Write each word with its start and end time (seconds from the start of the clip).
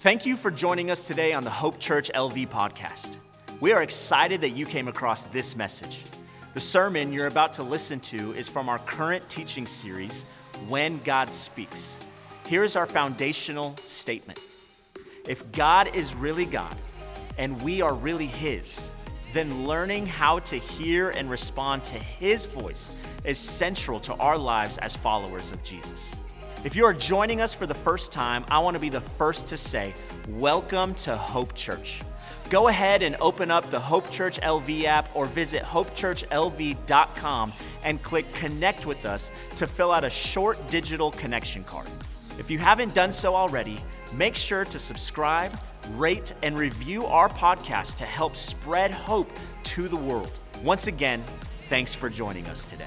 Thank 0.00 0.24
you 0.24 0.34
for 0.34 0.50
joining 0.50 0.90
us 0.90 1.06
today 1.06 1.34
on 1.34 1.44
the 1.44 1.50
Hope 1.50 1.78
Church 1.78 2.10
LV 2.14 2.48
podcast. 2.48 3.18
We 3.60 3.74
are 3.74 3.82
excited 3.82 4.40
that 4.40 4.56
you 4.56 4.64
came 4.64 4.88
across 4.88 5.24
this 5.24 5.54
message. 5.54 6.04
The 6.54 6.60
sermon 6.60 7.12
you're 7.12 7.26
about 7.26 7.52
to 7.52 7.62
listen 7.62 8.00
to 8.00 8.32
is 8.32 8.48
from 8.48 8.70
our 8.70 8.78
current 8.78 9.28
teaching 9.28 9.66
series, 9.66 10.24
When 10.68 11.00
God 11.04 11.30
Speaks. 11.30 11.98
Here 12.46 12.64
is 12.64 12.76
our 12.76 12.86
foundational 12.86 13.76
statement 13.82 14.38
If 15.28 15.52
God 15.52 15.94
is 15.94 16.14
really 16.14 16.46
God 16.46 16.74
and 17.36 17.60
we 17.60 17.82
are 17.82 17.92
really 17.92 18.24
His, 18.24 18.94
then 19.34 19.66
learning 19.66 20.06
how 20.06 20.38
to 20.38 20.56
hear 20.56 21.10
and 21.10 21.28
respond 21.28 21.84
to 21.84 21.98
His 21.98 22.46
voice 22.46 22.94
is 23.24 23.36
central 23.36 24.00
to 24.00 24.14
our 24.14 24.38
lives 24.38 24.78
as 24.78 24.96
followers 24.96 25.52
of 25.52 25.62
Jesus. 25.62 26.18
If 26.62 26.76
you 26.76 26.84
are 26.84 26.92
joining 26.92 27.40
us 27.40 27.54
for 27.54 27.64
the 27.64 27.72
first 27.72 28.12
time, 28.12 28.44
I 28.50 28.58
want 28.58 28.74
to 28.74 28.78
be 28.78 28.90
the 28.90 29.00
first 29.00 29.46
to 29.46 29.56
say, 29.56 29.94
Welcome 30.28 30.92
to 30.96 31.16
Hope 31.16 31.54
Church. 31.54 32.02
Go 32.50 32.68
ahead 32.68 33.02
and 33.02 33.16
open 33.18 33.50
up 33.50 33.70
the 33.70 33.80
Hope 33.80 34.10
Church 34.10 34.38
LV 34.42 34.84
app 34.84 35.08
or 35.16 35.24
visit 35.24 35.62
hopechurchlv.com 35.62 37.52
and 37.82 38.02
click 38.02 38.30
Connect 38.34 38.84
with 38.84 39.06
us 39.06 39.32
to 39.56 39.66
fill 39.66 39.90
out 39.90 40.04
a 40.04 40.10
short 40.10 40.58
digital 40.68 41.12
connection 41.12 41.64
card. 41.64 41.88
If 42.38 42.50
you 42.50 42.58
haven't 42.58 42.92
done 42.92 43.10
so 43.10 43.34
already, 43.34 43.82
make 44.12 44.36
sure 44.36 44.66
to 44.66 44.78
subscribe, 44.78 45.58
rate, 45.92 46.34
and 46.42 46.58
review 46.58 47.06
our 47.06 47.30
podcast 47.30 47.94
to 47.96 48.04
help 48.04 48.36
spread 48.36 48.90
hope 48.90 49.32
to 49.62 49.88
the 49.88 49.96
world. 49.96 50.38
Once 50.62 50.88
again, 50.88 51.24
thanks 51.70 51.94
for 51.94 52.10
joining 52.10 52.46
us 52.48 52.66
today. 52.66 52.84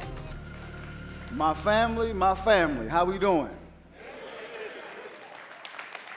My 1.31 1.55
family, 1.55 2.13
my 2.13 2.35
family, 2.35 2.87
how 2.87 3.05
we 3.05 3.17
doing? 3.17 3.49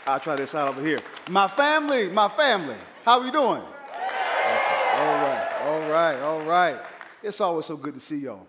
I'll 0.06 0.20
try 0.20 0.37
this 0.37 0.55
out 0.55 0.69
over 0.69 0.80
here. 0.80 1.01
My 1.28 1.48
family, 1.48 2.09
my 2.09 2.28
family, 2.28 2.77
how 3.05 3.19
are 3.19 3.24
we 3.24 3.33
doing? 3.33 3.60
All 3.60 5.14
right, 5.17 5.53
all 5.64 5.91
right, 5.91 6.20
all 6.20 6.41
right. 6.42 6.77
It's 7.25 7.41
always 7.41 7.67
so 7.67 7.77
good 7.77 7.94
to 7.94 8.00
see 8.00 8.19
y'all. 8.19 8.47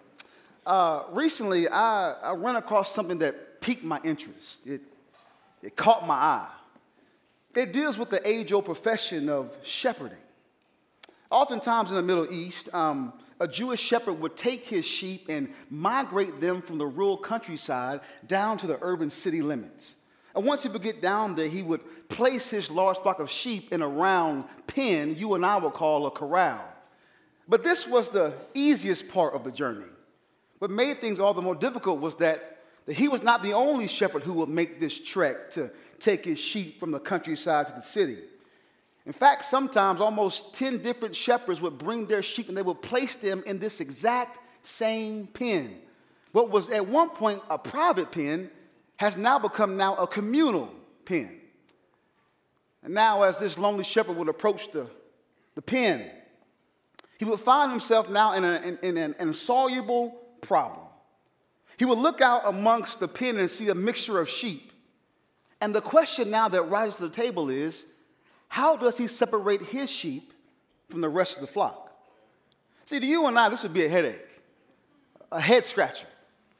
Uh, 0.67 1.05
recently, 1.11 1.67
I, 1.67 2.11
I 2.11 2.33
ran 2.33 2.57
across 2.57 2.93
something 2.93 3.17
that 3.19 3.59
piqued 3.59 3.83
my 3.83 3.99
interest. 4.03 4.67
It, 4.67 4.81
it 5.63 5.75
caught 5.75 6.05
my 6.05 6.13
eye. 6.13 6.47
It 7.55 7.73
deals 7.73 7.97
with 7.97 8.11
the 8.11 8.25
age 8.27 8.53
old 8.53 8.65
profession 8.65 9.27
of 9.27 9.51
shepherding. 9.63 10.17
Oftentimes 11.31 11.89
in 11.89 11.95
the 11.95 12.03
Middle 12.03 12.31
East, 12.31 12.71
um, 12.71 13.13
a 13.39 13.47
Jewish 13.47 13.79
shepherd 13.79 14.13
would 14.13 14.37
take 14.37 14.63
his 14.63 14.85
sheep 14.85 15.25
and 15.27 15.51
migrate 15.71 16.39
them 16.39 16.61
from 16.61 16.77
the 16.77 16.85
rural 16.85 17.17
countryside 17.17 18.01
down 18.27 18.59
to 18.59 18.67
the 18.67 18.77
urban 18.81 19.09
city 19.09 19.41
limits. 19.41 19.95
And 20.37 20.45
once 20.45 20.61
he 20.61 20.69
would 20.69 20.83
get 20.83 21.01
down 21.01 21.33
there, 21.33 21.47
he 21.47 21.63
would 21.63 21.81
place 22.09 22.47
his 22.47 22.69
large 22.69 22.99
flock 22.99 23.19
of 23.19 23.27
sheep 23.27 23.73
in 23.73 23.81
a 23.81 23.87
round 23.87 24.43
pen 24.67 25.15
you 25.17 25.33
and 25.33 25.43
I 25.43 25.57
would 25.57 25.73
call 25.73 26.05
a 26.05 26.11
corral. 26.11 26.63
But 27.49 27.63
this 27.63 27.87
was 27.87 28.09
the 28.09 28.35
easiest 28.53 29.09
part 29.09 29.33
of 29.33 29.43
the 29.43 29.49
journey. 29.49 29.87
What 30.59 30.69
made 30.69 31.01
things 31.01 31.19
all 31.19 31.33
the 31.33 31.41
more 31.41 31.55
difficult 31.55 31.99
was 32.01 32.17
that, 32.17 32.59
that 32.85 32.93
he 32.93 33.07
was 33.07 33.23
not 33.23 33.41
the 33.41 33.53
only 33.53 33.87
shepherd 33.87 34.21
who 34.21 34.33
would 34.33 34.47
make 34.47 34.79
this 34.79 34.99
trek 34.99 35.49
to 35.51 35.71
take 35.97 36.25
his 36.25 36.37
sheep 36.37 36.79
from 36.79 36.91
the 36.91 36.99
countryside 36.99 37.65
to 37.65 37.71
the 37.71 37.81
city. 37.81 38.19
In 39.07 39.13
fact, 39.13 39.43
sometimes 39.43 39.99
almost 39.99 40.53
10 40.53 40.83
different 40.83 41.15
shepherds 41.15 41.61
would 41.61 41.79
bring 41.79 42.05
their 42.05 42.21
sheep 42.21 42.47
and 42.47 42.55
they 42.55 42.61
would 42.61 42.83
place 42.83 43.15
them 43.15 43.41
in 43.47 43.57
this 43.57 43.81
exact 43.81 44.37
same 44.61 45.25
pen. 45.25 45.79
What 46.31 46.51
was 46.51 46.69
at 46.69 46.85
one 46.85 47.09
point 47.09 47.41
a 47.49 47.57
private 47.57 48.11
pen 48.11 48.51
has 48.97 49.15
now 49.15 49.39
become 49.39 49.77
now 49.77 49.95
a 49.95 50.07
communal 50.07 50.71
pen. 51.05 51.39
And 52.83 52.93
now, 52.93 53.23
as 53.23 53.39
this 53.39 53.57
lonely 53.57 53.83
shepherd 53.83 54.17
would 54.17 54.29
approach 54.29 54.71
the, 54.71 54.87
the 55.55 55.61
pen, 55.61 56.09
he 57.17 57.25
would 57.25 57.39
find 57.39 57.71
himself 57.71 58.09
now 58.09 58.33
in, 58.33 58.43
a, 58.43 58.61
in, 58.61 58.77
in 58.81 58.97
an 58.97 59.15
insoluble 59.19 60.11
problem. 60.41 60.85
He 61.77 61.85
would 61.85 61.97
look 61.97 62.21
out 62.21 62.41
amongst 62.45 62.99
the 62.99 63.07
pen 63.07 63.37
and 63.37 63.49
see 63.49 63.69
a 63.69 63.75
mixture 63.75 64.19
of 64.19 64.29
sheep. 64.29 64.71
And 65.61 65.73
the 65.73 65.81
question 65.81 66.29
now 66.29 66.47
that 66.49 66.63
rises 66.63 66.97
to 66.97 67.03
the 67.03 67.09
table 67.09 67.49
is 67.49 67.85
how 68.47 68.77
does 68.77 68.97
he 68.97 69.07
separate 69.07 69.61
his 69.61 69.89
sheep 69.89 70.33
from 70.89 71.01
the 71.01 71.09
rest 71.09 71.35
of 71.35 71.41
the 71.41 71.47
flock? 71.47 71.91
See, 72.85 72.99
to 72.99 73.05
you 73.05 73.25
and 73.27 73.37
I, 73.37 73.49
this 73.49 73.63
would 73.63 73.73
be 73.73 73.85
a 73.85 73.89
headache, 73.89 74.25
a 75.31 75.41
head 75.41 75.65
scratcher. 75.65 76.07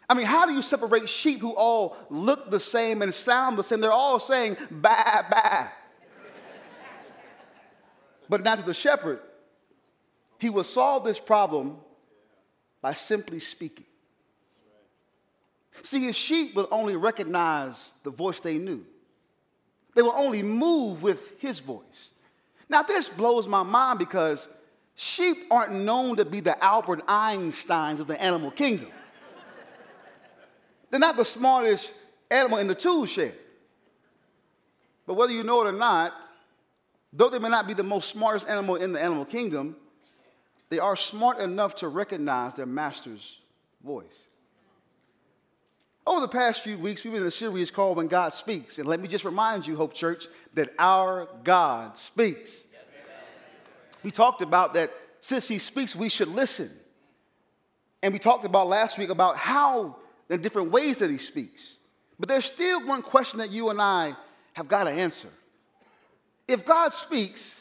I 0.09 0.13
mean, 0.13 0.25
how 0.25 0.45
do 0.45 0.53
you 0.53 0.61
separate 0.61 1.09
sheep 1.09 1.39
who 1.39 1.53
all 1.53 1.97
look 2.09 2.49
the 2.49 2.59
same 2.59 3.01
and 3.01 3.13
sound 3.13 3.57
the 3.57 3.63
same? 3.63 3.81
They're 3.81 3.91
all 3.91 4.19
saying, 4.19 4.55
baa, 4.71 5.23
baa. 5.29 5.67
but 8.29 8.43
not 8.43 8.59
to 8.59 8.65
the 8.65 8.73
shepherd. 8.73 9.19
He 10.39 10.49
will 10.49 10.63
solve 10.63 11.03
this 11.03 11.19
problem 11.19 11.77
by 12.81 12.93
simply 12.93 13.39
speaking. 13.39 13.85
See, 15.83 16.03
his 16.03 16.15
sheep 16.15 16.55
will 16.55 16.67
only 16.71 16.95
recognize 16.95 17.93
the 18.03 18.09
voice 18.09 18.39
they 18.39 18.57
knew. 18.57 18.85
They 19.93 20.01
will 20.01 20.15
only 20.15 20.43
move 20.43 21.01
with 21.01 21.39
his 21.39 21.59
voice. 21.59 22.11
Now, 22.69 22.83
this 22.83 23.09
blows 23.09 23.47
my 23.47 23.63
mind 23.63 23.99
because 23.99 24.47
sheep 24.95 25.37
aren't 25.49 25.73
known 25.73 26.17
to 26.17 26.25
be 26.25 26.39
the 26.39 26.61
Albert 26.63 27.05
Einsteins 27.07 27.99
of 27.99 28.07
the 28.07 28.21
animal 28.21 28.51
kingdom. 28.51 28.89
They're 30.89 30.99
not 30.99 31.17
the 31.17 31.25
smartest 31.25 31.91
animal 32.29 32.59
in 32.59 32.67
the 32.67 32.75
tool 32.75 33.05
shed. 33.05 33.33
But 35.05 35.15
whether 35.15 35.33
you 35.33 35.43
know 35.43 35.61
it 35.61 35.67
or 35.67 35.77
not, 35.77 36.13
though 37.13 37.29
they 37.29 37.39
may 37.39 37.49
not 37.49 37.67
be 37.67 37.73
the 37.73 37.83
most 37.83 38.09
smartest 38.09 38.49
animal 38.49 38.75
in 38.75 38.93
the 38.93 39.01
animal 39.01 39.25
kingdom, 39.25 39.75
they 40.69 40.79
are 40.79 40.95
smart 40.95 41.39
enough 41.39 41.75
to 41.75 41.87
recognize 41.87 42.53
their 42.53 42.65
master's 42.65 43.39
voice. 43.83 44.05
Over 46.05 46.21
the 46.21 46.27
past 46.27 46.61
few 46.61 46.77
weeks, 46.77 47.03
we've 47.03 47.11
been 47.11 47.21
in 47.21 47.27
a 47.27 47.31
series 47.31 47.69
called 47.69 47.97
When 47.97 48.07
God 48.07 48.33
Speaks. 48.33 48.77
And 48.77 48.87
let 48.87 48.99
me 48.99 49.07
just 49.07 49.25
remind 49.25 49.67
you, 49.67 49.75
Hope 49.75 49.93
Church, 49.93 50.27
that 50.53 50.73
our 50.79 51.27
God 51.43 51.97
speaks. 51.97 52.63
We 54.03 54.11
talked 54.11 54.41
about 54.41 54.73
that 54.75 54.93
since 55.19 55.47
He 55.47 55.59
speaks, 55.59 55.95
we 55.95 56.07
should 56.07 56.29
listen. 56.29 56.71
And 58.01 58.13
we 58.13 58.19
talked 58.19 58.45
about 58.45 58.67
last 58.67 58.97
week 58.97 59.09
about 59.09 59.35
how 59.35 59.97
the 60.27 60.37
different 60.37 60.71
ways 60.71 60.99
that 60.99 61.09
he 61.09 61.17
speaks. 61.17 61.75
But 62.19 62.29
there's 62.29 62.45
still 62.45 62.85
one 62.85 63.01
question 63.01 63.39
that 63.39 63.51
you 63.51 63.69
and 63.69 63.81
I 63.81 64.15
have 64.53 64.67
got 64.67 64.85
to 64.85 64.91
answer. 64.91 65.29
If 66.47 66.65
God 66.65 66.93
speaks, 66.93 67.59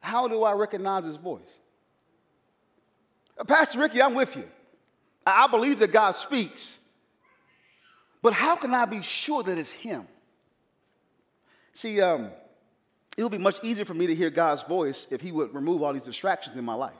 how 0.00 0.28
do 0.28 0.42
I 0.42 0.52
recognize 0.52 1.04
his 1.04 1.16
voice? 1.16 1.42
Uh, 3.38 3.44
Pastor 3.44 3.78
Ricky, 3.78 4.00
I'm 4.00 4.14
with 4.14 4.36
you. 4.36 4.44
I 5.26 5.46
believe 5.46 5.78
that 5.80 5.92
God 5.92 6.16
speaks. 6.16 6.78
But 8.22 8.32
how 8.32 8.56
can 8.56 8.74
I 8.74 8.84
be 8.84 9.02
sure 9.02 9.42
that 9.42 9.58
it's 9.58 9.72
him? 9.72 10.06
See, 11.74 12.00
um, 12.00 12.30
it 13.16 13.22
would 13.22 13.32
be 13.32 13.38
much 13.38 13.62
easier 13.62 13.84
for 13.84 13.94
me 13.94 14.06
to 14.06 14.14
hear 14.14 14.30
God's 14.30 14.62
voice 14.62 15.06
if 15.10 15.20
he 15.20 15.32
would 15.32 15.54
remove 15.54 15.82
all 15.82 15.92
these 15.92 16.04
distractions 16.04 16.56
in 16.56 16.64
my 16.64 16.74
life. 16.74 16.94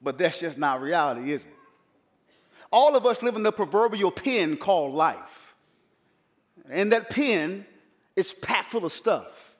But 0.00 0.18
that's 0.18 0.40
just 0.40 0.58
not 0.58 0.80
reality, 0.80 1.32
is 1.32 1.44
it? 1.44 1.50
All 2.72 2.96
of 2.96 3.06
us 3.06 3.22
live 3.22 3.36
in 3.36 3.42
the 3.42 3.52
proverbial 3.52 4.10
pen 4.10 4.56
called 4.56 4.94
life. 4.94 5.54
And 6.68 6.92
that 6.92 7.10
pen 7.10 7.64
is 8.16 8.32
packed 8.32 8.72
full 8.72 8.84
of 8.84 8.92
stuff. 8.92 9.54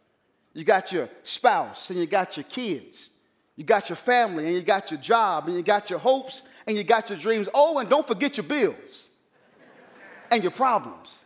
You 0.55 0.65
got 0.65 0.91
your 0.91 1.09
spouse 1.22 1.91
and 1.91 1.99
you 1.99 2.06
got 2.06 2.37
your 2.37 2.44
kids. 2.44 3.11
You 3.56 3.65
got 3.65 3.89
your 3.89 3.97
family 3.97 4.47
and 4.47 4.55
you 4.55 4.62
got 4.62 4.91
your 4.91 5.00
job 5.00 5.47
and 5.47 5.56
you 5.56 5.62
got 5.62 5.91
your 5.91 5.99
hopes 5.99 6.43
and 6.67 6.77
you 6.77 6.83
got 6.83 7.11
your 7.11 7.19
dreams. 7.19 7.49
Oh, 7.55 7.78
and 7.78 7.89
don't 7.89 8.06
forget 8.06 8.37
your 8.37 8.44
bills 8.44 9.09
and 10.31 10.43
your 10.43 10.53
problems. 10.53 11.19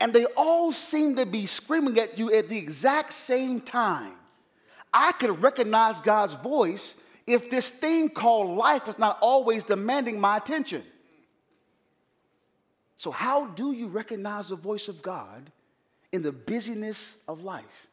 And 0.00 0.12
they 0.12 0.26
all 0.36 0.72
seem 0.72 1.16
to 1.16 1.26
be 1.26 1.46
screaming 1.46 1.98
at 1.98 2.18
you 2.18 2.32
at 2.32 2.48
the 2.48 2.58
exact 2.58 3.12
same 3.12 3.60
time. 3.60 4.12
I 4.92 5.12
could 5.12 5.42
recognize 5.42 6.00
God's 6.00 6.34
voice 6.34 6.94
if 7.26 7.50
this 7.50 7.70
thing 7.70 8.08
called 8.08 8.56
life 8.56 8.88
is 8.88 8.98
not 8.98 9.18
always 9.20 9.64
demanding 9.64 10.20
my 10.20 10.36
attention. 10.36 10.82
So, 12.96 13.10
how 13.10 13.46
do 13.46 13.72
you 13.72 13.88
recognize 13.88 14.48
the 14.48 14.56
voice 14.56 14.88
of 14.88 15.02
God 15.02 15.50
in 16.12 16.22
the 16.22 16.32
busyness 16.32 17.14
of 17.26 17.42
life? 17.42 17.86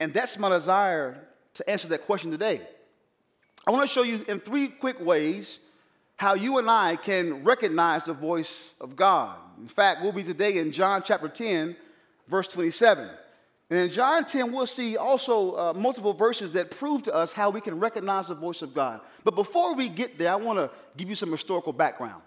And 0.00 0.12
that's 0.12 0.38
my 0.38 0.48
desire 0.48 1.24
to 1.54 1.68
answer 1.68 1.88
that 1.88 2.06
question 2.06 2.30
today. 2.30 2.60
I 3.66 3.70
want 3.70 3.88
to 3.88 3.92
show 3.92 4.02
you 4.02 4.24
in 4.28 4.40
three 4.40 4.68
quick 4.68 5.00
ways 5.00 5.58
how 6.16 6.34
you 6.34 6.58
and 6.58 6.68
I 6.68 6.96
can 6.96 7.44
recognize 7.44 8.04
the 8.04 8.12
voice 8.12 8.70
of 8.80 8.96
God. 8.96 9.36
In 9.60 9.68
fact, 9.68 10.02
we'll 10.02 10.12
be 10.12 10.24
today 10.24 10.58
in 10.58 10.72
John 10.72 11.02
chapter 11.04 11.28
10, 11.28 11.76
verse 12.28 12.48
27. 12.48 13.08
And 13.70 13.78
in 13.80 13.90
John 13.90 14.24
10, 14.24 14.50
we'll 14.50 14.66
see 14.66 14.96
also 14.96 15.52
uh, 15.52 15.72
multiple 15.74 16.14
verses 16.14 16.52
that 16.52 16.70
prove 16.70 17.02
to 17.02 17.14
us 17.14 17.34
how 17.34 17.50
we 17.50 17.60
can 17.60 17.78
recognize 17.78 18.28
the 18.28 18.34
voice 18.34 18.62
of 18.62 18.74
God. 18.74 19.00
But 19.24 19.34
before 19.34 19.74
we 19.74 19.90
get 19.90 20.18
there, 20.18 20.32
I 20.32 20.36
want 20.36 20.58
to 20.58 20.70
give 20.96 21.10
you 21.10 21.14
some 21.14 21.30
historical 21.30 21.74
background. 21.74 22.22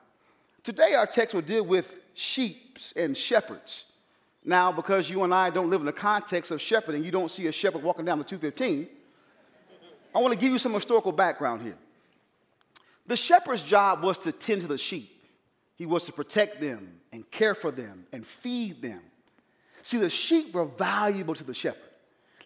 Today, 0.61 0.93
our 0.93 1.07
text 1.07 1.33
will 1.33 1.41
deal 1.41 1.63
with 1.63 1.99
sheep 2.13 2.77
and 2.95 3.17
shepherds. 3.17 3.85
Now, 4.43 4.71
because 4.71 5.09
you 5.09 5.23
and 5.23 5.33
I 5.33 5.49
don't 5.49 5.69
live 5.69 5.79
in 5.81 5.85
the 5.85 5.93
context 5.93 6.51
of 6.51 6.61
shepherding, 6.61 7.03
you 7.03 7.11
don't 7.11 7.31
see 7.31 7.47
a 7.47 7.51
shepherd 7.51 7.81
walking 7.81 8.05
down 8.05 8.19
the 8.19 8.23
215. 8.23 8.87
I 10.13 10.19
want 10.19 10.33
to 10.33 10.39
give 10.39 10.51
you 10.51 10.59
some 10.59 10.73
historical 10.73 11.11
background 11.11 11.61
here. 11.61 11.77
The 13.07 13.17
shepherd's 13.17 13.61
job 13.61 14.03
was 14.03 14.17
to 14.19 14.31
tend 14.31 14.61
to 14.61 14.67
the 14.67 14.77
sheep, 14.77 15.23
he 15.75 15.87
was 15.87 16.05
to 16.05 16.11
protect 16.11 16.61
them 16.61 16.99
and 17.11 17.29
care 17.31 17.55
for 17.55 17.71
them 17.71 18.05
and 18.11 18.25
feed 18.25 18.81
them. 18.81 19.01
See, 19.81 19.97
the 19.97 20.09
sheep 20.09 20.53
were 20.53 20.65
valuable 20.65 21.35
to 21.35 21.43
the 21.43 21.53
shepherd. 21.53 21.81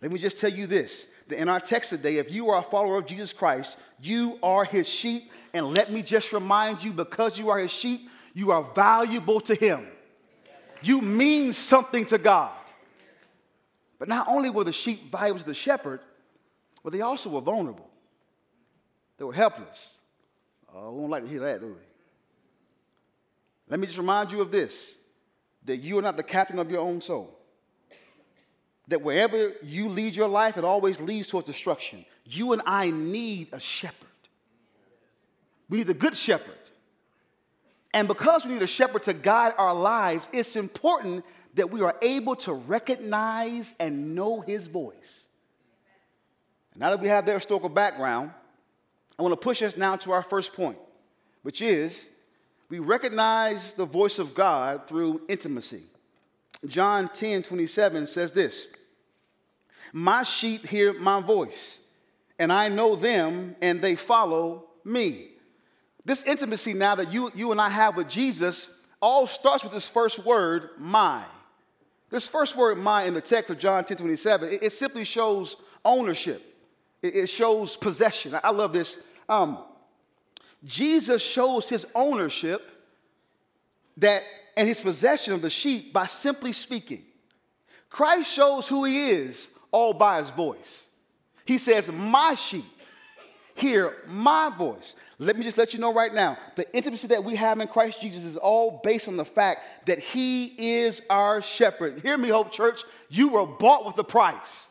Let 0.02 0.12
me 0.12 0.20
just 0.20 0.38
tell 0.38 0.52
you 0.52 0.68
this 0.68 1.06
that 1.28 1.40
in 1.40 1.50
our 1.50 1.60
text 1.60 1.90
today, 1.90 2.18
if 2.18 2.32
you 2.32 2.50
are 2.50 2.60
a 2.60 2.64
follower 2.64 2.98
of 2.98 3.08
Jesus 3.08 3.34
Christ, 3.34 3.78
you 4.00 4.38
are 4.44 4.64
his 4.64 4.88
sheep. 4.88 5.32
And 5.54 5.68
let 5.68 5.92
me 5.92 6.04
just 6.04 6.34
remind 6.34 6.84
you 6.84 6.92
because 6.92 7.40
you 7.40 7.50
are 7.50 7.60
his 7.60 7.72
sheep, 7.72 8.10
you 8.34 8.52
are 8.52 8.64
valuable 8.76 9.40
to 9.42 9.56
him. 9.56 9.88
You 10.84 11.02
mean 11.02 11.54
something 11.54 12.06
to 12.08 12.18
God. 12.18 12.52
But 13.98 14.10
not 14.10 14.28
only 14.28 14.50
were 14.50 14.66
the 14.66 14.74
sheep 14.74 15.12
valuable 15.12 15.40
to 15.40 15.46
the 15.46 15.54
shepherd, 15.54 16.02
but 16.84 16.94
they 16.94 17.02
also 17.02 17.30
were 17.30 17.42
vulnerable. 17.42 17.90
They 19.18 19.24
were 19.24 19.34
helpless. 19.34 19.98
Oh, 20.74 20.92
we 20.92 21.02
don't 21.02 21.10
like 21.10 21.24
to 21.24 21.30
hear 21.30 21.40
that, 21.40 21.62
do 21.62 21.68
we? 21.68 21.74
Let 23.70 23.80
me 23.80 23.88
just 23.88 23.98
remind 23.98 24.32
you 24.32 24.42
of 24.42 24.52
this 24.52 24.96
that 25.66 25.78
you 25.78 25.98
are 25.98 26.02
not 26.02 26.18
the 26.18 26.24
captain 26.24 26.60
of 26.60 26.72
your 26.72 26.80
own 26.80 27.02
soul. 27.02 27.38
That 28.88 29.02
wherever 29.02 29.54
you 29.64 29.90
lead 29.90 30.16
your 30.16 30.28
life, 30.28 30.58
it 30.58 30.64
always 30.64 31.02
leads 31.02 31.30
towards 31.30 31.48
destruction. 31.48 32.06
You 32.24 32.54
and 32.54 32.62
I 32.66 32.92
need 32.92 33.50
a 33.52 33.60
shepherd. 33.60 34.08
We 35.70 35.80
need 35.80 35.90
a 35.90 35.96
good 35.96 36.16
shepherd. 36.16 36.54
And 37.94 38.08
because 38.08 38.46
we 38.46 38.54
need 38.54 38.62
a 38.62 38.68
shepherd 38.68 39.04
to 39.04 39.14
guide 39.14 39.54
our 39.58 39.74
lives, 39.74 40.28
it's 40.32 40.56
important 40.56 41.26
that 41.56 41.72
we 41.72 41.82
are 41.82 41.96
able 42.02 42.36
to 42.36 42.54
recognize 42.54 43.74
and 43.80 44.14
know 44.14 44.42
his 44.42 44.68
voice. 44.68 45.24
Now 46.78 46.90
that 46.90 47.00
we 47.00 47.08
have 47.08 47.26
their 47.26 47.36
historical 47.36 47.70
background, 47.70 48.32
I 49.18 49.24
want 49.24 49.32
to 49.32 49.38
push 49.38 49.62
us 49.62 49.78
now 49.78 49.96
to 49.96 50.12
our 50.12 50.24
first 50.24 50.54
point, 50.54 50.78
which 51.42 51.62
is 51.62 52.06
we 52.70 52.80
recognize 52.80 53.74
the 53.74 53.86
voice 53.86 54.20
of 54.20 54.34
God 54.34 54.88
through 54.88 55.22
intimacy. 55.28 55.84
John 56.66 57.10
10 57.14 57.44
27 57.44 58.08
says 58.08 58.32
this 58.32 58.68
My 59.94 60.24
sheep 60.24 60.66
hear 60.66 60.94
my 60.94 61.22
voice, 61.22 61.80
and 62.40 62.52
I 62.52 62.68
know 62.70 62.96
them, 62.96 63.56
and 63.62 63.82
they 63.82 63.96
follow 63.96 64.66
me. 64.84 65.30
This 66.06 66.24
intimacy 66.24 66.74
now 66.74 66.96
that 66.96 67.12
you, 67.12 67.32
you 67.36 67.52
and 67.52 67.60
I 67.60 67.70
have 67.70 67.96
with 67.96 68.08
Jesus 68.08 68.70
all 69.02 69.28
starts 69.28 69.64
with 69.64 69.74
this 69.74 69.88
first 69.88 70.26
word, 70.26 70.70
my. 70.78 71.24
This 72.10 72.28
first 72.28 72.56
word, 72.56 72.78
my, 72.78 73.04
in 73.04 73.14
the 73.14 73.22
text 73.22 73.50
of 73.50 73.60
John 73.60 73.84
10 73.84 73.98
27, 73.98 74.54
it, 74.54 74.64
it 74.64 74.72
simply 74.72 75.04
shows 75.04 75.58
ownership, 75.84 76.42
it, 77.02 77.16
it 77.16 77.28
shows 77.28 77.76
possession. 77.76 78.38
I 78.44 78.52
love 78.52 78.74
this. 78.74 78.98
Um, 79.28 79.60
Jesus 80.66 81.24
shows 81.24 81.70
his 81.70 81.86
ownership 81.96 82.70
that 83.98 84.24
and 84.58 84.68
his 84.68 84.82
possession 84.82 85.34
of 85.34 85.42
the 85.42 85.50
sheep 85.50 85.94
by 85.94 86.06
simply 86.06 86.54
speaking. 86.54 87.04
Christ 87.90 88.32
shows 88.32 88.68
who 88.68 88.86
he 88.86 89.10
is 89.12 89.50
all 89.72 89.94
by 89.94 90.20
his 90.20 90.30
voice. 90.30 90.84
He 91.46 91.58
says, 91.58 91.92
My 91.92 92.36
sheep 92.36 92.66
hear 93.56 93.96
my 94.08 94.52
voice. 94.58 94.96
Let 95.18 95.38
me 95.38 95.44
just 95.44 95.58
let 95.58 95.74
you 95.74 95.80
know 95.80 95.94
right 95.94 96.14
now 96.14 96.38
the 96.56 96.74
intimacy 96.76 97.08
that 97.08 97.24
we 97.24 97.36
have 97.36 97.60
in 97.62 97.68
Christ 97.70 98.02
Jesus 98.02 98.26
is 98.26 98.36
all 98.36 98.82
based 98.84 99.08
on 99.08 99.16
the 99.16 99.24
fact 99.24 99.88
that 99.88 100.00
he 100.00 100.48
is 100.82 101.02
our 101.10 101.42
shepherd. 101.42 102.00
Hear 102.02 102.18
me, 102.18 102.30
Hope 102.30 102.52
Church. 102.52 102.84
You 103.10 103.30
were 103.30 103.46
bought 103.46 103.86
with 103.86 103.98
a 103.98 104.04
price. 104.04 104.68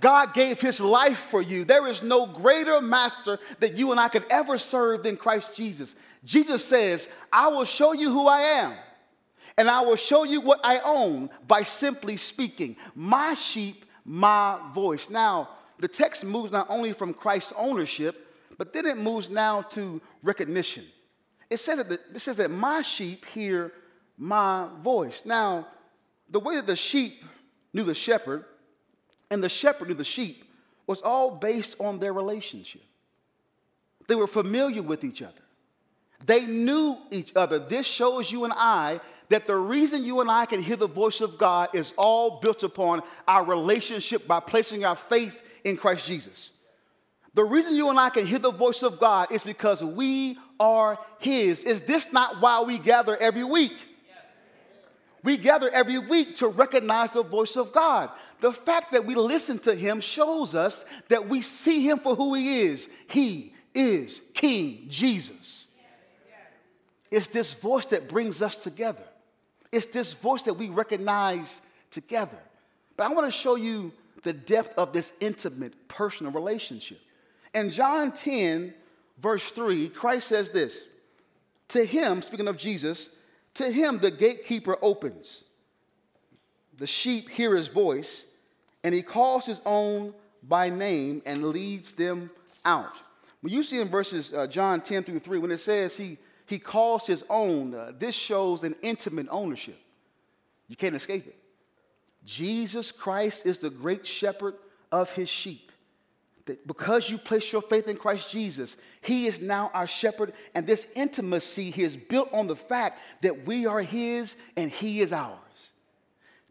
God 0.00 0.34
gave 0.34 0.60
his 0.60 0.80
life 0.80 1.18
for 1.18 1.40
you. 1.40 1.64
There 1.64 1.86
is 1.86 2.02
no 2.02 2.26
greater 2.26 2.80
master 2.80 3.38
that 3.60 3.76
you 3.76 3.90
and 3.90 4.00
I 4.00 4.08
could 4.08 4.26
ever 4.30 4.58
serve 4.58 5.02
than 5.02 5.16
Christ 5.16 5.54
Jesus. 5.54 5.94
Jesus 6.24 6.64
says, 6.64 7.08
I 7.32 7.48
will 7.48 7.64
show 7.64 7.92
you 7.92 8.10
who 8.10 8.26
I 8.26 8.40
am, 8.40 8.74
and 9.56 9.70
I 9.70 9.82
will 9.82 9.96
show 9.96 10.24
you 10.24 10.40
what 10.40 10.60
I 10.64 10.80
own 10.80 11.30
by 11.46 11.62
simply 11.62 12.16
speaking. 12.16 12.76
My 12.94 13.34
sheep, 13.34 13.84
my 14.04 14.58
voice. 14.72 15.10
Now, 15.10 15.50
the 15.78 15.88
text 15.88 16.24
moves 16.24 16.52
not 16.52 16.66
only 16.70 16.92
from 16.92 17.14
Christ's 17.14 17.52
ownership, 17.56 18.26
but 18.56 18.72
then 18.72 18.86
it 18.86 18.96
moves 18.96 19.30
now 19.30 19.62
to 19.62 20.00
recognition. 20.22 20.84
It 21.50 21.58
says 21.58 21.78
that, 21.78 21.88
the, 21.88 22.00
it 22.14 22.20
says 22.20 22.36
that 22.38 22.50
my 22.50 22.82
sheep 22.82 23.24
hear 23.26 23.72
my 24.16 24.68
voice. 24.82 25.24
Now, 25.24 25.66
the 26.28 26.40
way 26.40 26.56
that 26.56 26.66
the 26.66 26.76
sheep 26.76 27.24
knew 27.72 27.82
the 27.82 27.94
shepherd 27.94 28.44
and 29.30 29.42
the 29.42 29.48
shepherd 29.48 29.88
knew 29.88 29.94
the 29.94 30.04
sheep 30.04 30.44
was 30.86 31.00
all 31.00 31.30
based 31.30 31.76
on 31.80 31.98
their 31.98 32.12
relationship. 32.12 32.82
They 34.06 34.14
were 34.14 34.26
familiar 34.26 34.82
with 34.82 35.04
each 35.04 35.22
other, 35.22 35.42
they 36.24 36.46
knew 36.46 36.98
each 37.10 37.32
other. 37.36 37.58
This 37.58 37.86
shows 37.86 38.30
you 38.30 38.44
and 38.44 38.52
I 38.54 39.00
that 39.30 39.46
the 39.46 39.56
reason 39.56 40.04
you 40.04 40.20
and 40.20 40.30
I 40.30 40.46
can 40.46 40.62
hear 40.62 40.76
the 40.76 40.86
voice 40.86 41.20
of 41.20 41.38
God 41.38 41.70
is 41.72 41.92
all 41.96 42.40
built 42.40 42.62
upon 42.62 43.02
our 43.26 43.44
relationship 43.44 44.26
by 44.26 44.40
placing 44.40 44.84
our 44.84 44.96
faith 44.96 45.42
in 45.64 45.76
Christ 45.76 46.06
Jesus. 46.06 46.50
The 47.32 47.42
reason 47.42 47.74
you 47.74 47.90
and 47.90 47.98
I 47.98 48.10
can 48.10 48.26
hear 48.26 48.38
the 48.38 48.52
voice 48.52 48.82
of 48.82 49.00
God 49.00 49.32
is 49.32 49.42
because 49.42 49.82
we 49.82 50.38
are 50.60 50.98
His. 51.18 51.64
Is 51.64 51.82
this 51.82 52.12
not 52.12 52.40
why 52.40 52.62
we 52.62 52.78
gather 52.78 53.16
every 53.16 53.44
week? 53.44 53.74
We 55.24 55.38
gather 55.38 55.70
every 55.70 55.98
week 55.98 56.36
to 56.36 56.48
recognize 56.48 57.12
the 57.12 57.22
voice 57.22 57.56
of 57.56 57.72
God. 57.72 58.10
The 58.44 58.52
fact 58.52 58.92
that 58.92 59.06
we 59.06 59.14
listen 59.14 59.58
to 59.60 59.74
him 59.74 60.02
shows 60.02 60.54
us 60.54 60.84
that 61.08 61.30
we 61.30 61.40
see 61.40 61.80
him 61.80 61.98
for 61.98 62.14
who 62.14 62.34
he 62.34 62.60
is. 62.64 62.86
He 63.08 63.54
is 63.74 64.20
King 64.34 64.84
Jesus. 64.90 65.66
It's 67.10 67.28
this 67.28 67.54
voice 67.54 67.86
that 67.86 68.06
brings 68.06 68.42
us 68.42 68.58
together. 68.58 69.02
It's 69.72 69.86
this 69.86 70.12
voice 70.12 70.42
that 70.42 70.52
we 70.52 70.68
recognize 70.68 71.62
together. 71.90 72.36
But 72.98 73.04
I 73.04 73.14
want 73.14 73.26
to 73.26 73.30
show 73.30 73.54
you 73.54 73.92
the 74.24 74.34
depth 74.34 74.76
of 74.76 74.92
this 74.92 75.14
intimate 75.20 75.88
personal 75.88 76.30
relationship. 76.30 77.00
In 77.54 77.70
John 77.70 78.12
10, 78.12 78.74
verse 79.22 79.52
3, 79.52 79.88
Christ 79.88 80.28
says 80.28 80.50
this 80.50 80.84
To 81.68 81.82
him, 81.82 82.20
speaking 82.20 82.48
of 82.48 82.58
Jesus, 82.58 83.08
to 83.54 83.70
him 83.70 84.00
the 84.00 84.10
gatekeeper 84.10 84.76
opens. 84.82 85.44
The 86.76 86.86
sheep 86.86 87.30
hear 87.30 87.56
his 87.56 87.68
voice, 87.68 88.26
and 88.84 88.94
he 88.94 89.02
calls 89.02 89.46
his 89.46 89.60
own 89.64 90.14
by 90.42 90.68
name 90.68 91.22
and 91.24 91.42
leads 91.48 91.94
them 91.94 92.30
out. 92.64 92.92
When 93.40 93.52
you 93.52 93.62
see 93.62 93.80
in 93.80 93.88
verses 93.88 94.32
uh, 94.32 94.46
John 94.46 94.80
10 94.80 95.04
through 95.04 95.18
3, 95.20 95.38
when 95.38 95.50
it 95.50 95.58
says 95.58 95.96
he, 95.96 96.18
he 96.46 96.58
calls 96.58 97.06
his 97.06 97.24
own, 97.28 97.74
uh, 97.74 97.92
this 97.98 98.14
shows 98.14 98.62
an 98.62 98.76
intimate 98.82 99.26
ownership. 99.30 99.78
You 100.68 100.76
can't 100.76 100.94
escape 100.94 101.26
it. 101.26 101.36
Jesus 102.24 102.92
Christ 102.92 103.46
is 103.46 103.58
the 103.58 103.70
great 103.70 104.06
shepherd 104.06 104.54
of 104.92 105.10
his 105.10 105.28
sheep. 105.28 105.72
That 106.46 106.66
because 106.66 107.08
you 107.10 107.16
place 107.16 107.50
your 107.52 107.62
faith 107.62 107.88
in 107.88 107.96
Christ 107.96 108.30
Jesus, 108.30 108.76
he 109.00 109.26
is 109.26 109.40
now 109.40 109.70
our 109.72 109.86
shepherd, 109.86 110.34
and 110.54 110.66
this 110.66 110.86
intimacy 110.94 111.72
is 111.76 111.96
built 111.96 112.28
on 112.32 112.46
the 112.46 112.56
fact 112.56 112.98
that 113.22 113.46
we 113.46 113.64
are 113.64 113.80
his 113.80 114.36
and 114.56 114.70
he 114.70 115.00
is 115.00 115.12
ours. 115.12 115.38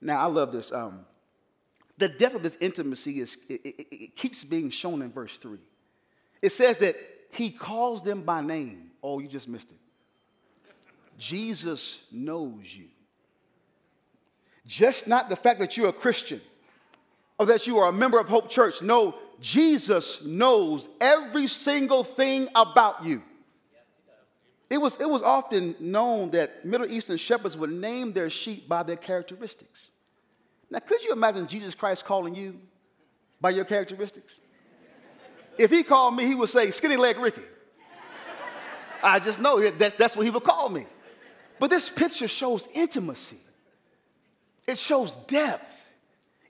Now, 0.02 0.20
I 0.20 0.26
love 0.26 0.52
this. 0.52 0.72
Um, 0.72 1.06
the 1.98 2.10
depth 2.10 2.36
of 2.36 2.44
his 2.44 2.58
intimacy 2.60 3.20
is 3.20 3.38
it, 3.50 3.62
it, 3.64 3.88
it 3.92 4.16
keeps 4.16 4.44
being 4.44 4.70
shown 4.70 5.02
in 5.02 5.12
verse 5.12 5.38
3. 5.38 5.58
It 6.42 6.52
says 6.52 6.78
that 6.78 6.98
he 7.32 7.50
calls 7.50 8.02
them 8.02 8.22
by 8.22 8.42
name. 8.42 8.92
Oh, 9.02 9.20
you 9.20 9.28
just 9.28 9.48
missed 9.48 9.72
it. 9.72 9.78
Jesus 11.18 12.02
knows 12.12 12.64
you. 12.66 12.86
Just 14.66 15.08
not 15.08 15.30
the 15.30 15.36
fact 15.36 15.60
that 15.60 15.78
you're 15.78 15.90
a 15.90 15.94
Christian 15.94 16.42
or 17.38 17.46
that 17.48 17.68
you 17.68 17.78
are 17.78 17.90
a 17.90 17.94
member 17.94 18.20
of 18.20 18.28
Hope 18.28 18.50
Church. 18.50 18.82
No, 18.82 19.16
Jesus 19.40 20.24
knows 20.24 20.88
every 21.02 21.48
single 21.48 22.04
thing 22.04 22.48
about 22.56 23.04
you. 23.04 23.22
It 24.70 24.78
was, 24.78 25.00
it 25.00 25.10
was 25.10 25.22
often 25.22 25.76
known 25.80 26.32
that 26.32 26.66
Middle 26.66 26.92
Eastern 26.92 27.18
shepherds 27.18 27.56
would 27.58 27.72
name 27.72 28.14
their 28.14 28.30
sheep 28.30 28.68
by 28.68 28.82
their 28.84 28.96
characteristics. 28.96 29.92
Now, 30.74 30.80
could 30.80 31.04
you 31.04 31.12
imagine 31.12 31.48
Jesus 31.48 31.76
Christ 31.76 32.04
calling 32.04 32.34
you 32.34 32.60
by 33.40 33.52
your 33.52 33.64
characteristics? 33.64 34.42
If 35.56 35.70
he 35.70 35.84
called 35.84 36.16
me, 36.16 36.26
he 36.26 36.34
would 36.34 36.50
say, 36.50 36.72
Skinny 36.72 36.98
Leg 36.98 37.20
Ricky. 37.20 37.44
I 39.04 39.20
just 39.20 39.40
know 39.40 39.70
that's, 39.70 39.94
that's 39.94 40.18
what 40.18 40.24
he 40.24 40.32
would 40.32 40.44
call 40.44 40.70
me. 40.70 40.88
But 41.60 41.70
this 41.70 41.90
picture 41.90 42.28
shows 42.28 42.68
intimacy, 42.74 43.38
it 44.68 44.80
shows 44.80 45.16
depth, 45.28 45.72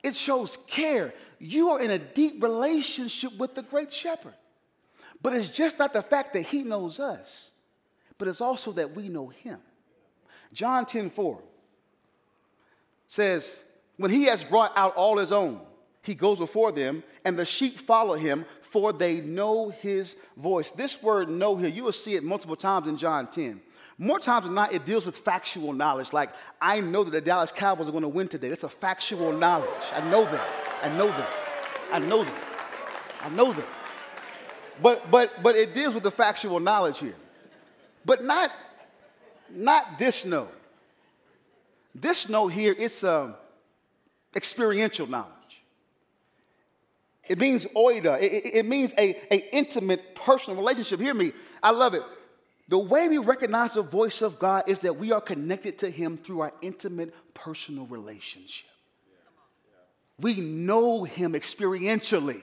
it 0.02 0.16
shows 0.16 0.58
care. 0.68 1.14
You 1.38 1.72
are 1.72 1.82
in 1.82 1.92
a 1.92 2.00
deep 2.00 2.42
relationship 2.42 3.38
with 3.38 3.56
the 3.56 3.64
great 3.64 3.92
shepherd. 3.92 4.36
But 5.22 5.34
it's 5.34 5.50
just 5.50 5.80
not 5.80 5.92
the 5.92 6.02
fact 6.02 6.32
that 6.32 6.44
he 6.44 6.64
knows 6.64 6.98
us, 6.98 7.52
but 8.18 8.30
it's 8.30 8.40
also 8.40 8.72
that 8.72 8.96
we 8.96 9.10
know 9.10 9.28
him. 9.28 9.60
John 10.54 10.86
10 10.86 11.10
4 11.10 11.42
says, 13.10 13.60
When 14.04 14.12
he 14.12 14.26
has 14.26 14.44
brought 14.44 14.74
out 14.76 14.98
all 14.98 15.18
his 15.18 15.32
own, 15.32 15.62
he 16.02 16.14
goes 16.14 16.38
before 16.38 16.74
them, 16.74 17.04
and 17.24 17.40
the 17.40 17.46
sheep 17.46 17.80
follow 17.80 18.16
him, 18.16 18.44
for 18.60 18.92
they 18.92 19.22
know 19.22 19.70
his 19.70 20.18
voice. 20.36 20.72
This 20.72 21.02
word 21.02 21.30
know 21.30 21.56
here, 21.56 21.70
you 21.70 21.86
will 21.86 21.94
see 21.94 22.16
it 22.16 22.22
multiple 22.22 22.58
times 22.58 22.90
in 22.90 22.98
John 22.98 23.28
10. 23.28 23.62
More 23.98 24.20
times 24.20 24.44
than 24.44 24.56
not, 24.56 24.74
it 24.74 24.86
deals 24.86 25.06
with 25.06 25.16
factual 25.16 25.72
knowledge. 25.72 26.12
Like, 26.12 26.32
I 26.62 26.82
know 26.82 27.06
that 27.06 27.12
the 27.12 27.22
Dallas 27.22 27.54
Cowboys 27.54 27.88
are 27.88 27.92
going 27.92 28.02
to 28.02 28.10
win 28.10 28.28
today. 28.28 28.50
That's 28.50 28.66
a 28.66 28.70
factual 28.70 29.32
knowledge. 29.32 29.70
I 29.94 30.02
know 30.12 30.26
that. 30.26 30.50
I 30.84 30.90
know 30.98 31.08
that. 31.08 31.38
I 31.94 32.00
know 32.00 32.24
that. 32.26 32.44
I 33.22 33.30
know 33.30 33.54
that. 33.54 33.68
But 34.82 35.10
but 35.10 35.42
but 35.42 35.56
it 35.56 35.74
deals 35.74 35.94
with 35.94 36.04
the 36.04 36.12
factual 36.12 36.60
knowledge 36.60 37.00
here. 37.00 37.16
But 38.04 38.22
not 38.26 38.52
not 39.50 39.98
this 39.98 40.26
know. 40.26 40.50
This 41.96 42.28
know 42.28 42.50
here, 42.50 42.76
it's 42.78 43.02
um, 43.06 43.36
experiential 44.36 45.08
knowledge. 45.08 45.32
It 47.28 47.40
means 47.40 47.66
oida. 47.68 48.22
It, 48.22 48.34
it, 48.34 48.56
it 48.56 48.66
means 48.66 48.94
a, 48.98 49.16
a 49.34 49.56
intimate 49.56 50.16
personal 50.16 50.58
relationship. 50.58 51.00
Hear 51.00 51.14
me. 51.14 51.32
I 51.62 51.72
love 51.72 51.94
it. 51.94 52.04
The 52.68 52.78
way 52.78 53.08
we 53.08 53.18
recognize 53.18 53.74
the 53.74 53.82
voice 53.82 54.22
of 54.22 54.40
God 54.40 54.64
is 54.68 54.82
that 54.82 54.98
we 54.98 55.12
are 55.12 55.22
connected 55.22 55.78
to 55.80 55.90
Him 55.90 56.18
through 56.18 56.42
our 56.42 56.54
intimate 56.62 57.14
personal 57.34 57.86
relationship. 57.86 58.70
We 60.20 60.42
know 60.42 61.04
Him 61.04 61.34
experientially. 61.34 62.42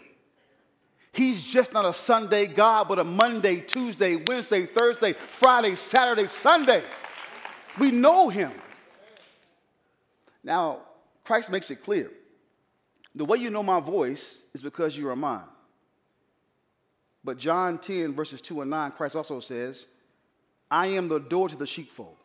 He's 1.13 1.43
just 1.43 1.73
not 1.73 1.85
a 1.85 1.93
Sunday 1.93 2.47
God, 2.47 2.89
but 2.89 2.99
a 2.99 3.05
Monday, 3.05 3.57
Tuesday, 3.57 4.17
Wednesday, 4.29 4.67
Thursday, 4.67 5.15
Friday, 5.33 5.75
Saturday, 5.75 6.27
Sunday. 6.27 6.83
We 7.79 7.91
know 7.91 8.29
Him. 8.29 8.53
Now, 10.45 10.81
Christ 11.31 11.53
makes 11.53 11.71
it 11.71 11.85
clear 11.85 12.11
the 13.15 13.25
way 13.25 13.39
you 13.39 13.51
know 13.51 13.63
my 13.63 13.79
voice 13.79 14.39
is 14.53 14.65
because 14.65 14.99
you 14.99 15.09
are 15.11 15.15
mine. 15.15 15.47
But 17.23 17.39
John 17.39 17.79
10, 17.79 18.15
verses 18.15 18.41
2 18.41 18.63
and 18.63 18.71
9, 18.71 18.91
Christ 18.91 19.15
also 19.15 19.39
says, 19.39 19.87
I 20.69 20.89
am 20.89 21.07
the 21.07 21.21
door 21.21 21.49
to 21.49 21.55
the 21.55 21.69
sheepfold. 21.69 22.17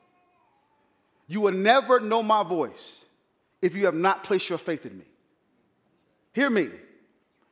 You 1.27 1.41
will 1.41 1.51
never 1.51 1.99
know 1.99 2.23
my 2.23 2.41
voice 2.41 2.95
if 3.61 3.75
you 3.75 3.85
have 3.85 3.93
not 3.93 4.23
placed 4.23 4.49
your 4.49 4.57
faith 4.57 4.87
in 4.87 4.97
me. 4.97 5.05
Hear 6.33 6.49
me. 6.49 6.69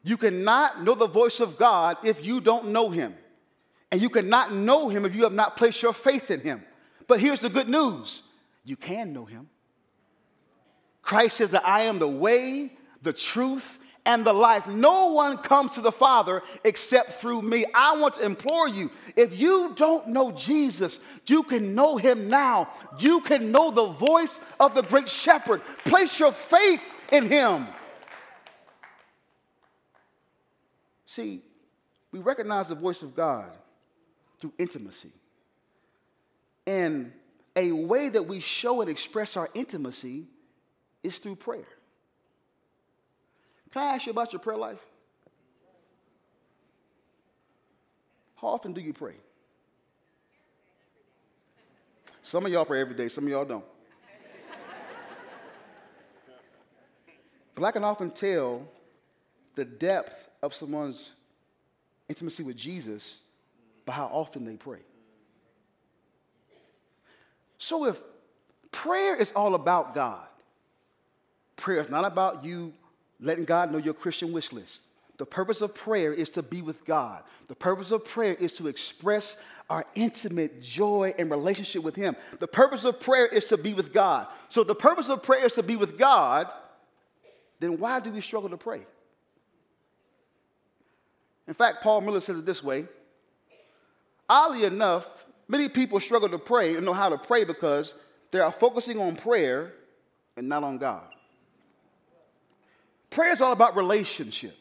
You 0.02 0.18
cannot 0.18 0.84
know 0.84 0.96
the 0.96 1.06
voice 1.06 1.40
of 1.40 1.60
God 1.60 1.98
if 2.04 2.26
you 2.26 2.42
don't 2.42 2.70
know 2.70 2.90
him. 2.90 3.14
And 3.92 4.02
you 4.02 4.10
cannot 4.10 4.56
know 4.56 4.90
him 4.90 5.06
if 5.06 5.14
you 5.14 5.22
have 5.22 5.34
not 5.34 5.56
placed 5.56 5.84
your 5.84 5.94
faith 5.94 6.32
in 6.32 6.40
him. 6.40 6.64
But 7.06 7.20
here's 7.20 7.42
the 7.42 7.50
good 7.50 7.70
news 7.70 8.24
you 8.66 8.76
can 8.76 9.14
know 9.14 9.26
him. 9.26 9.50
Christ 11.04 11.38
says 11.38 11.52
that 11.52 11.68
I 11.68 11.82
am 11.84 12.00
the 12.00 12.08
way, 12.08 12.72
the 13.04 13.14
truth, 13.14 13.78
and 14.06 14.26
the 14.26 14.34
life. 14.34 14.68
No 14.68 15.12
one 15.12 15.38
comes 15.38 15.72
to 15.72 15.82
the 15.82 15.92
Father 15.92 16.42
except 16.64 17.14
through 17.14 17.42
me. 17.42 17.66
I 17.74 17.98
want 17.98 18.16
to 18.16 18.26
implore 18.26 18.68
you 18.68 18.90
if 19.16 19.38
you 19.38 19.74
don't 19.76 20.08
know 20.08 20.32
Jesus, 20.32 21.00
you 21.28 21.44
can 21.44 21.76
know 21.76 21.98
him 21.98 22.30
now. 22.30 22.70
You 23.00 23.22
can 23.22 23.52
know 23.52 23.72
the 23.72 23.86
voice 23.86 24.40
of 24.60 24.76
the 24.76 24.82
great 24.82 25.10
shepherd. 25.10 25.62
Place 25.86 26.20
your 26.20 26.32
faith 26.32 26.82
in 27.12 27.30
him. 27.30 27.68
See, 31.06 31.42
we 32.12 32.20
recognize 32.20 32.70
the 32.70 32.76
voice 32.76 33.04
of 33.04 33.16
God 33.16 33.52
through 34.40 34.54
intimacy. 34.58 35.12
And 36.66 37.12
a 37.56 37.72
way 37.72 38.10
that 38.10 38.24
we 38.24 38.40
show 38.40 38.82
and 38.82 38.90
express 38.90 39.38
our 39.38 39.50
intimacy 39.54 40.26
is 41.04 41.20
through 41.20 41.36
prayer. 41.36 41.68
Can 43.72 43.82
I 43.82 43.96
ask 43.96 44.06
you 44.06 44.12
about 44.12 44.32
your 44.32 44.40
prayer 44.40 44.58
life? 44.58 44.84
How 48.36 48.50
often 48.50 48.74
do 48.74 48.82
you 48.82 48.94
pray? 48.94 49.16
Some 52.22 52.46
of 52.46 52.52
y'all 52.52 52.66
pray 52.66 52.82
every 52.82 52.96
day, 52.96 53.10
some 53.10 53.26
of 53.26 53.30
y'all 53.30 53.46
don't. 53.46 53.66
but 57.56 57.64
I 57.64 57.72
can 57.72 57.84
often 57.84 58.12
tell 58.12 58.68
the 59.56 59.66
depth 59.66 60.30
of 60.42 60.54
someone's 60.54 61.14
intimacy 62.10 62.44
with 62.44 62.56
Jesus 62.58 63.18
by 63.86 63.94
how 63.94 64.06
often 64.06 64.46
they 64.46 64.56
pray. 64.56 64.80
So 67.58 67.86
if 67.86 68.02
prayer 68.72 69.16
is 69.16 69.32
all 69.36 69.56
about 69.56 69.94
God, 69.94 70.26
prayer 71.56 71.80
is 71.80 71.90
not 71.90 72.06
about 72.06 72.44
you 72.44 72.74
letting 73.20 73.46
God 73.46 73.72
know 73.72 73.78
your 73.78 73.94
Christian 73.94 74.32
wish 74.32 74.52
list. 74.52 74.82
The 75.18 75.26
purpose 75.26 75.62
of 75.62 75.76
prayer 75.76 76.12
is 76.12 76.30
to 76.32 76.44
be 76.44 76.62
with 76.62 76.84
God. 76.86 77.24
The 77.48 77.56
purpose 77.56 77.92
of 77.92 78.04
prayer 78.04 78.34
is 78.34 78.54
to 78.54 78.68
express 78.68 79.38
our 79.70 79.86
intimate 79.96 80.62
joy 80.62 81.14
and 81.20 81.30
relationship 81.30 81.84
with 81.84 81.96
Him. 81.96 82.16
The 82.40 82.48
purpose 82.48 82.84
of 82.84 83.00
prayer 83.00 83.28
is 83.28 83.46
to 83.46 83.58
be 83.58 83.74
with 83.74 83.94
God. 83.94 84.28
So, 84.50 84.64
the 84.64 84.76
purpose 84.76 85.10
of 85.10 85.22
prayer 85.22 85.46
is 85.46 85.54
to 85.54 85.64
be 85.64 85.76
with 85.76 85.98
God, 85.98 86.52
then 87.60 87.78
why 87.78 88.00
do 88.00 88.12
we 88.12 88.22
struggle 88.22 88.50
to 88.50 88.58
pray? 88.58 88.82
In 91.48 91.54
fact, 91.54 91.84
Paul 91.84 92.02
Miller 92.02 92.20
says 92.20 92.40
it 92.40 92.46
this 92.46 92.64
way 92.64 92.86
Oddly 94.28 94.64
enough, 94.64 95.26
many 95.48 95.70
people 95.70 96.00
struggle 96.00 96.30
to 96.30 96.40
pray 96.40 96.76
and 96.76 96.86
know 96.86 96.94
how 96.94 97.10
to 97.10 97.18
pray 97.18 97.44
because 97.44 97.94
they 98.32 98.40
are 98.40 98.52
focusing 98.52 99.00
on 99.00 99.16
prayer 99.16 99.74
and 100.36 100.50
not 100.50 100.64
on 100.64 100.78
God. 100.78 101.13
Prayer 103.14 103.32
is 103.32 103.42
all 103.42 103.54
about 103.54 103.76
relationship, 103.78 104.56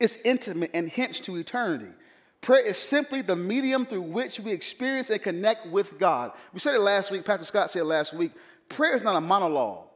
it's 0.00 0.16
intimate 0.24 0.70
and 0.74 0.88
hence 0.88 1.20
to 1.20 1.36
eternity. 1.36 1.92
Prayer 2.40 2.64
is 2.64 2.78
simply 2.78 3.20
the 3.20 3.36
medium 3.36 3.84
through 3.84 4.02
which 4.02 4.38
we 4.40 4.52
experience 4.52 5.10
and 5.10 5.20
connect 5.20 5.66
with 5.66 5.98
God. 5.98 6.32
We 6.52 6.60
said 6.60 6.74
it 6.74 6.80
last 6.80 7.10
week, 7.10 7.24
Pastor 7.24 7.44
Scott 7.44 7.70
said 7.70 7.82
last 7.82 8.14
week 8.14 8.32
prayer 8.68 8.94
is 8.94 9.02
not 9.02 9.16
a 9.16 9.20
monologue, 9.20 9.88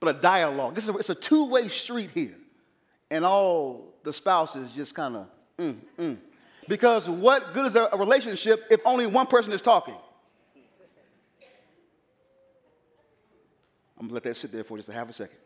but 0.00 0.16
a 0.16 0.20
dialogue. 0.20 0.76
It's 0.78 0.88
a, 0.88 0.96
it's 0.96 1.10
a 1.10 1.14
two 1.14 1.46
way 1.46 1.68
street 1.68 2.10
here. 2.10 2.36
And 3.10 3.24
all 3.24 3.94
the 4.02 4.12
spouses 4.12 4.72
just 4.72 4.94
kind 4.94 5.16
of, 5.16 5.26
mm, 5.58 5.76
mm. 5.98 6.16
Because 6.68 7.08
what 7.08 7.52
good 7.52 7.66
is 7.66 7.76
a 7.76 7.90
relationship 7.96 8.64
if 8.70 8.80
only 8.84 9.06
one 9.06 9.26
person 9.26 9.52
is 9.52 9.60
talking? 9.60 9.96
I'm 13.98 14.06
gonna 14.06 14.14
let 14.14 14.22
that 14.24 14.36
sit 14.36 14.50
there 14.50 14.64
for 14.64 14.76
just 14.76 14.88
a 14.88 14.92
half 14.92 15.08
a 15.10 15.12
second. 15.12 15.36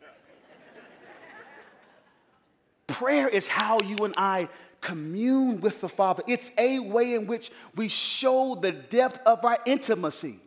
Prayer 2.97 3.29
is 3.29 3.47
how 3.47 3.79
you 3.83 3.95
and 4.07 4.15
I 4.17 4.49
commune 4.81 5.61
with 5.61 5.83
the 5.83 5.89
Father. 5.89 6.23
It's 6.27 6.51
a 6.57 6.79
way 6.79 7.13
in 7.13 7.27
which 7.27 7.51
we 7.75 7.89
show 7.89 8.55
the 8.55 8.73
depth 8.73 9.19
of 9.27 9.45
our 9.45 9.59
intimacy. 9.67 10.41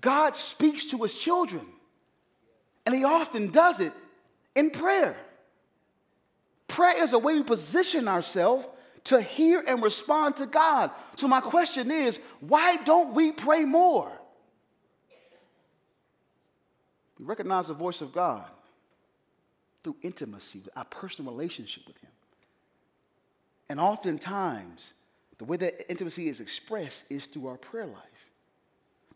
God 0.00 0.36
speaks 0.36 0.84
to 0.86 0.98
his 0.98 1.18
children, 1.18 1.66
and 2.86 2.94
he 2.94 3.02
often 3.02 3.50
does 3.50 3.80
it 3.80 3.92
in 4.54 4.70
prayer. 4.70 5.16
Prayer 6.68 7.02
is 7.02 7.12
a 7.14 7.18
way 7.18 7.34
we 7.34 7.42
position 7.42 8.06
ourselves 8.06 8.68
to 9.04 9.20
hear 9.20 9.64
and 9.66 9.82
respond 9.82 10.36
to 10.36 10.46
God. 10.46 10.92
So, 11.16 11.26
my 11.26 11.40
question 11.40 11.90
is 11.90 12.20
why 12.38 12.76
don't 12.84 13.12
we 13.12 13.32
pray 13.32 13.64
more? 13.64 14.12
We 17.18 17.24
recognize 17.24 17.66
the 17.66 17.74
voice 17.74 18.00
of 18.00 18.12
God 18.12 18.44
through 19.82 19.96
intimacy, 20.02 20.62
our 20.76 20.84
personal 20.84 21.32
relationship 21.32 21.86
with 21.86 21.96
Him. 21.98 22.10
And 23.68 23.80
oftentimes, 23.80 24.92
the 25.38 25.44
way 25.44 25.56
that 25.56 25.90
intimacy 25.90 26.28
is 26.28 26.40
expressed 26.40 27.04
is 27.10 27.26
through 27.26 27.46
our 27.48 27.56
prayer 27.56 27.86
life. 27.86 27.96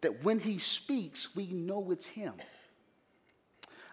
That 0.00 0.24
when 0.24 0.38
He 0.38 0.58
speaks, 0.58 1.34
we 1.36 1.46
know 1.46 1.90
it's 1.90 2.06
Him. 2.06 2.34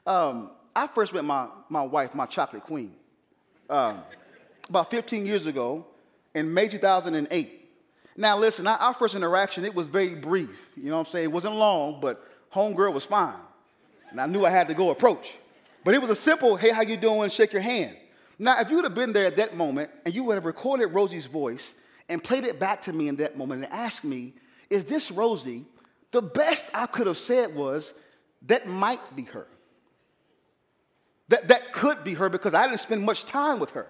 Um, 0.05 0.51
I 0.75 0.87
first 0.87 1.13
met 1.13 1.23
my, 1.23 1.47
my 1.69 1.83
wife, 1.83 2.15
my 2.15 2.25
chocolate 2.25 2.63
queen, 2.63 2.93
um, 3.69 4.01
about 4.67 4.89
15 4.89 5.25
years 5.25 5.47
ago 5.47 5.85
in 6.33 6.53
May 6.53 6.67
2008. 6.67 7.59
Now, 8.15 8.37
listen, 8.37 8.67
our 8.67 8.93
first 8.93 9.15
interaction, 9.15 9.65
it 9.65 9.73
was 9.73 9.87
very 9.87 10.15
brief. 10.15 10.69
You 10.75 10.89
know 10.89 10.97
what 10.97 11.07
I'm 11.07 11.11
saying? 11.11 11.25
It 11.25 11.31
wasn't 11.31 11.55
long, 11.55 11.99
but 11.99 12.27
homegirl 12.53 12.93
was 12.93 13.05
fine. 13.05 13.35
And 14.11 14.21
I 14.21 14.27
knew 14.27 14.45
I 14.45 14.49
had 14.49 14.67
to 14.67 14.73
go 14.73 14.91
approach. 14.91 15.35
But 15.83 15.93
it 15.93 16.01
was 16.01 16.09
a 16.09 16.15
simple, 16.15 16.55
hey, 16.55 16.71
how 16.71 16.81
you 16.81 16.97
doing? 16.97 17.29
Shake 17.29 17.53
your 17.53 17.61
hand. 17.61 17.97
Now, 18.39 18.59
if 18.59 18.69
you 18.69 18.77
would 18.77 18.85
have 18.85 18.95
been 18.95 19.13
there 19.13 19.25
at 19.25 19.37
that 19.37 19.55
moment 19.55 19.91
and 20.05 20.13
you 20.13 20.23
would 20.23 20.35
have 20.35 20.45
recorded 20.45 20.87
Rosie's 20.87 21.25
voice 21.25 21.73
and 22.09 22.23
played 22.23 22.45
it 22.45 22.59
back 22.59 22.81
to 22.83 22.93
me 22.93 23.07
in 23.07 23.17
that 23.17 23.37
moment 23.37 23.63
and 23.63 23.73
asked 23.73 24.03
me, 24.03 24.33
is 24.69 24.85
this 24.85 25.11
Rosie? 25.11 25.65
The 26.11 26.21
best 26.21 26.69
I 26.73 26.85
could 26.85 27.07
have 27.07 27.17
said 27.17 27.55
was, 27.55 27.93
that 28.43 28.67
might 28.67 29.15
be 29.15 29.23
her. 29.23 29.47
That, 31.29 31.47
that 31.47 31.73
could 31.73 32.03
be 32.03 32.13
her 32.15 32.29
because 32.29 32.53
I 32.53 32.67
didn't 32.67 32.79
spend 32.79 33.03
much 33.03 33.25
time 33.25 33.59
with 33.59 33.71
her. 33.71 33.87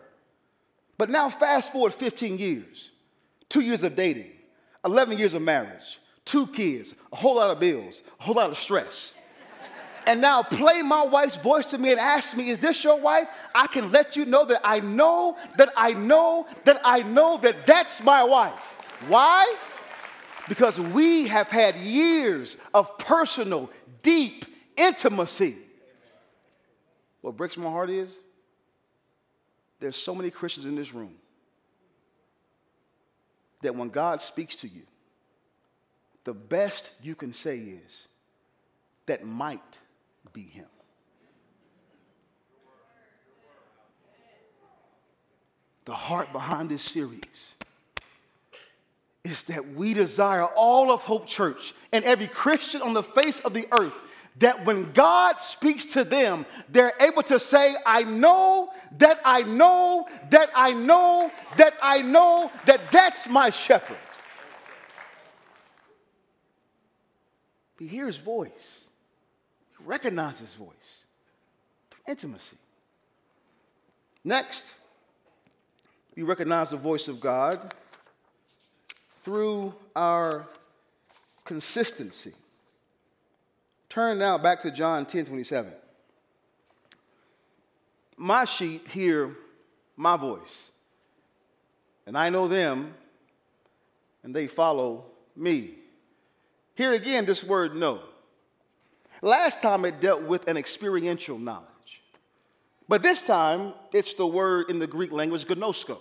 But 0.97 1.09
now, 1.09 1.29
fast 1.29 1.71
forward 1.71 1.93
15 1.93 2.37
years, 2.37 2.91
two 3.49 3.61
years 3.61 3.83
of 3.83 3.95
dating, 3.95 4.31
11 4.85 5.17
years 5.17 5.33
of 5.33 5.41
marriage, 5.41 5.99
two 6.25 6.47
kids, 6.47 6.93
a 7.11 7.15
whole 7.15 7.35
lot 7.35 7.49
of 7.49 7.59
bills, 7.59 8.01
a 8.19 8.23
whole 8.23 8.35
lot 8.35 8.49
of 8.49 8.57
stress. 8.57 9.13
And 10.05 10.21
now 10.21 10.43
play 10.43 10.81
my 10.81 11.03
wife's 11.03 11.35
voice 11.35 11.65
to 11.67 11.77
me 11.77 11.91
and 11.91 11.99
ask 11.99 12.35
me, 12.35 12.49
Is 12.49 12.59
this 12.59 12.83
your 12.83 12.99
wife? 12.99 13.27
I 13.53 13.67
can 13.67 13.91
let 13.91 14.15
you 14.15 14.25
know 14.25 14.45
that 14.45 14.61
I 14.63 14.79
know, 14.79 15.37
that 15.57 15.71
I 15.75 15.93
know, 15.93 16.47
that 16.65 16.81
I 16.83 17.03
know 17.03 17.37
that 17.37 17.65
that's 17.65 18.01
my 18.03 18.23
wife. 18.23 18.75
Why? 19.07 19.55
Because 20.47 20.79
we 20.79 21.27
have 21.27 21.47
had 21.47 21.75
years 21.77 22.57
of 22.73 22.97
personal, 22.97 23.69
deep 24.01 24.45
intimacy. 24.75 25.57
What 27.21 27.37
breaks 27.37 27.57
my 27.57 27.69
heart 27.69 27.89
is 27.89 28.09
there's 29.79 29.97
so 29.97 30.13
many 30.15 30.29
Christians 30.29 30.65
in 30.65 30.75
this 30.75 30.93
room 30.93 31.15
that 33.61 33.75
when 33.75 33.89
God 33.89 34.21
speaks 34.21 34.57
to 34.57 34.67
you, 34.67 34.83
the 36.25 36.33
best 36.33 36.91
you 37.01 37.15
can 37.15 37.33
say 37.33 37.57
is, 37.57 38.07
that 39.05 39.25
might 39.25 39.77
be 40.33 40.41
him. 40.41 40.65
The 45.85 45.93
heart 45.93 46.31
behind 46.31 46.69
this 46.69 46.81
series 46.81 47.21
is 49.23 49.43
that 49.45 49.73
we 49.73 49.93
desire 49.93 50.45
all 50.45 50.91
of 50.91 51.03
Hope 51.03 51.27
Church 51.27 51.73
and 51.91 52.03
every 52.03 52.27
Christian 52.27 52.81
on 52.81 52.93
the 52.93 53.03
face 53.03 53.39
of 53.39 53.53
the 53.53 53.67
earth 53.71 53.93
that 54.39 54.65
when 54.65 54.91
God 54.93 55.39
speaks 55.39 55.85
to 55.87 56.03
them, 56.03 56.45
they're 56.69 56.93
able 56.99 57.23
to 57.23 57.39
say, 57.39 57.75
I 57.85 58.03
know 58.03 58.71
that 58.97 59.21
I 59.23 59.43
know 59.43 60.07
that 60.31 60.49
I 60.55 60.73
know 60.73 61.31
that 61.57 61.77
I 61.81 62.01
know 62.01 62.51
that 62.65 62.91
that's 62.91 63.27
my 63.29 63.49
shepherd. 63.51 63.97
He 67.77 67.87
hears 67.87 68.17
voice, 68.17 68.51
he 69.83 69.89
recognizes 69.89 70.39
his 70.41 70.53
voice 70.53 71.03
intimacy. 72.07 72.57
Next, 74.23 74.73
we 76.15 76.23
recognize 76.23 76.69
the 76.69 76.77
voice 76.77 77.07
of 77.07 77.19
God 77.19 77.73
through 79.23 79.73
our 79.95 80.47
consistency. 81.45 82.33
Turn 83.89 84.17
now 84.17 84.37
back 84.37 84.61
to 84.61 84.71
John 84.71 85.05
10 85.05 85.25
27. 85.25 85.71
My 88.17 88.45
sheep 88.45 88.87
hear 88.87 89.35
my 89.95 90.17
voice, 90.17 90.71
and 92.05 92.17
I 92.17 92.29
know 92.29 92.47
them, 92.47 92.93
and 94.23 94.35
they 94.35 94.47
follow 94.47 95.05
me. 95.35 95.75
Here 96.75 96.93
again, 96.93 97.25
this 97.25 97.43
word 97.43 97.75
know. 97.75 98.01
Last 99.23 99.61
time 99.61 99.85
it 99.85 100.01
dealt 100.01 100.23
with 100.23 100.49
an 100.49 100.57
experiential 100.57 101.39
knowledge. 101.39 101.69
But 102.89 103.01
this 103.01 103.21
time, 103.21 103.73
it's 103.93 104.15
the 104.15 104.27
word 104.27 104.69
in 104.69 104.79
the 104.79 104.85
Greek 104.85 105.13
language, 105.13 105.45
gnosko. 105.45 105.97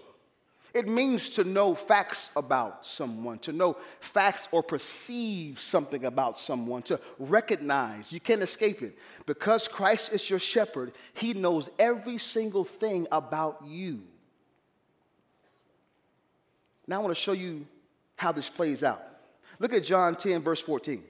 It 0.74 0.88
means 0.88 1.30
to 1.36 1.44
know 1.44 1.76
facts 1.76 2.30
about 2.34 2.84
someone, 2.84 3.38
to 3.40 3.52
know 3.52 3.76
facts 4.00 4.48
or 4.50 4.60
perceive 4.60 5.60
something 5.60 6.04
about 6.04 6.36
someone, 6.36 6.82
to 6.82 6.98
recognize. 7.20 8.10
You 8.10 8.18
can't 8.18 8.42
escape 8.42 8.82
it. 8.82 8.98
Because 9.24 9.68
Christ 9.68 10.12
is 10.12 10.28
your 10.28 10.40
shepherd, 10.40 10.90
he 11.14 11.32
knows 11.32 11.70
every 11.78 12.18
single 12.18 12.64
thing 12.64 13.06
about 13.12 13.62
you. 13.64 14.02
Now, 16.88 16.96
I 16.96 17.04
want 17.04 17.14
to 17.14 17.20
show 17.22 17.34
you 17.34 17.68
how 18.16 18.32
this 18.32 18.50
plays 18.50 18.82
out. 18.82 19.00
Look 19.60 19.72
at 19.72 19.84
John 19.84 20.16
10, 20.16 20.42
verse 20.42 20.60
14. 20.60 21.04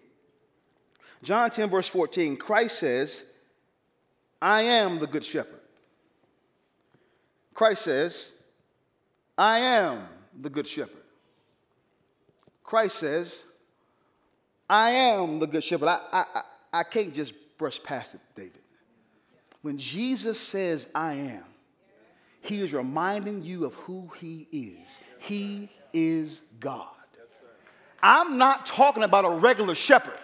John 1.23 1.51
10, 1.51 1.71
verse 1.71 1.89
14, 1.89 2.37
Christ 2.37 2.81
says, 2.81 3.23
I 4.41 4.63
am 4.63 4.99
the 4.99 5.07
good 5.07 5.25
shepherd. 5.25 5.61
Christ 7.55 7.85
says, 7.85 8.29
I 9.39 9.59
am 9.61 10.09
the 10.41 10.51
good 10.51 10.67
shepherd. 10.67 11.03
Christ 12.65 12.99
says, 12.99 13.37
I 14.69 14.91
am 14.91 15.39
the 15.39 15.47
good 15.47 15.63
shepherd. 15.63 15.89
I, 15.89 16.01
I, 16.13 16.43
I 16.73 16.83
can't 16.83 17.15
just 17.15 17.35
brush 17.59 17.81
past 17.83 18.15
it, 18.15 18.21
David. 18.35 18.53
When 19.61 19.79
Jesus 19.79 20.41
says, 20.41 20.89
I 20.95 21.15
am, 21.15 21.45
he 22.41 22.63
is 22.63 22.73
reminding 22.73 23.45
you 23.45 23.65
of 23.65 23.75
who 23.75 24.11
he 24.19 24.49
is. 24.51 24.89
He 25.21 25.69
is 25.93 26.43
God. 26.59 26.89
I'm 28.03 28.37
not 28.39 28.67
talking 28.67 29.05
about 29.05 29.25
a 29.25 29.31
regular 29.31 29.77
shepherd. 29.77 30.19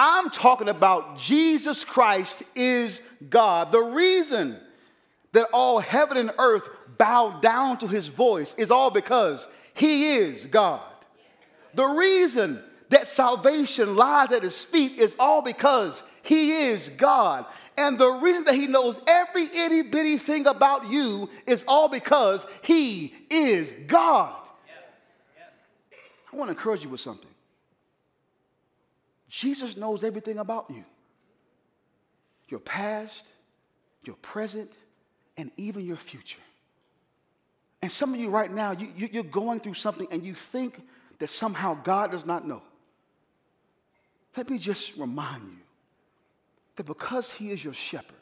I'm 0.00 0.30
talking 0.30 0.68
about 0.68 1.18
Jesus 1.18 1.84
Christ 1.84 2.44
is 2.54 3.02
God. 3.28 3.72
The 3.72 3.82
reason 3.82 4.56
that 5.32 5.48
all 5.52 5.80
heaven 5.80 6.16
and 6.16 6.32
earth 6.38 6.68
bow 6.96 7.40
down 7.40 7.78
to 7.78 7.88
his 7.88 8.06
voice 8.06 8.54
is 8.56 8.70
all 8.70 8.90
because 8.90 9.48
he 9.74 10.14
is 10.16 10.46
God. 10.46 10.80
The 11.74 11.84
reason 11.84 12.62
that 12.90 13.08
salvation 13.08 13.96
lies 13.96 14.30
at 14.30 14.44
his 14.44 14.62
feet 14.62 15.00
is 15.00 15.16
all 15.18 15.42
because 15.42 16.00
he 16.22 16.68
is 16.68 16.90
God. 16.90 17.44
And 17.76 17.98
the 17.98 18.08
reason 18.08 18.44
that 18.44 18.54
he 18.54 18.68
knows 18.68 19.00
every 19.06 19.44
itty 19.44 19.82
bitty 19.82 20.18
thing 20.18 20.46
about 20.46 20.88
you 20.88 21.28
is 21.44 21.64
all 21.66 21.88
because 21.88 22.46
he 22.62 23.14
is 23.30 23.72
God. 23.88 24.34
I 26.32 26.36
want 26.36 26.48
to 26.48 26.52
encourage 26.52 26.84
you 26.84 26.88
with 26.88 27.00
something. 27.00 27.27
Jesus 29.28 29.76
knows 29.76 30.04
everything 30.04 30.38
about 30.38 30.70
you 30.70 30.84
your 32.48 32.60
past, 32.60 33.26
your 34.04 34.16
present, 34.16 34.72
and 35.36 35.50
even 35.58 35.84
your 35.84 35.98
future. 35.98 36.40
And 37.82 37.92
some 37.92 38.14
of 38.14 38.18
you 38.18 38.30
right 38.30 38.50
now, 38.50 38.72
you, 38.72 38.88
you, 38.96 39.20
are 39.20 39.22
going 39.22 39.60
through 39.60 39.74
something 39.74 40.08
and 40.10 40.24
you 40.24 40.34
think 40.34 40.80
that 41.18 41.28
somehow 41.28 41.74
God 41.74 42.10
does 42.10 42.24
not 42.24 42.48
know. 42.48 42.62
Let 44.34 44.48
me 44.48 44.56
just 44.56 44.96
remind 44.96 45.42
you 45.42 45.58
that 46.76 46.86
because 46.86 47.30
He 47.30 47.50
is 47.50 47.62
your 47.62 47.74
shepherd, 47.74 48.16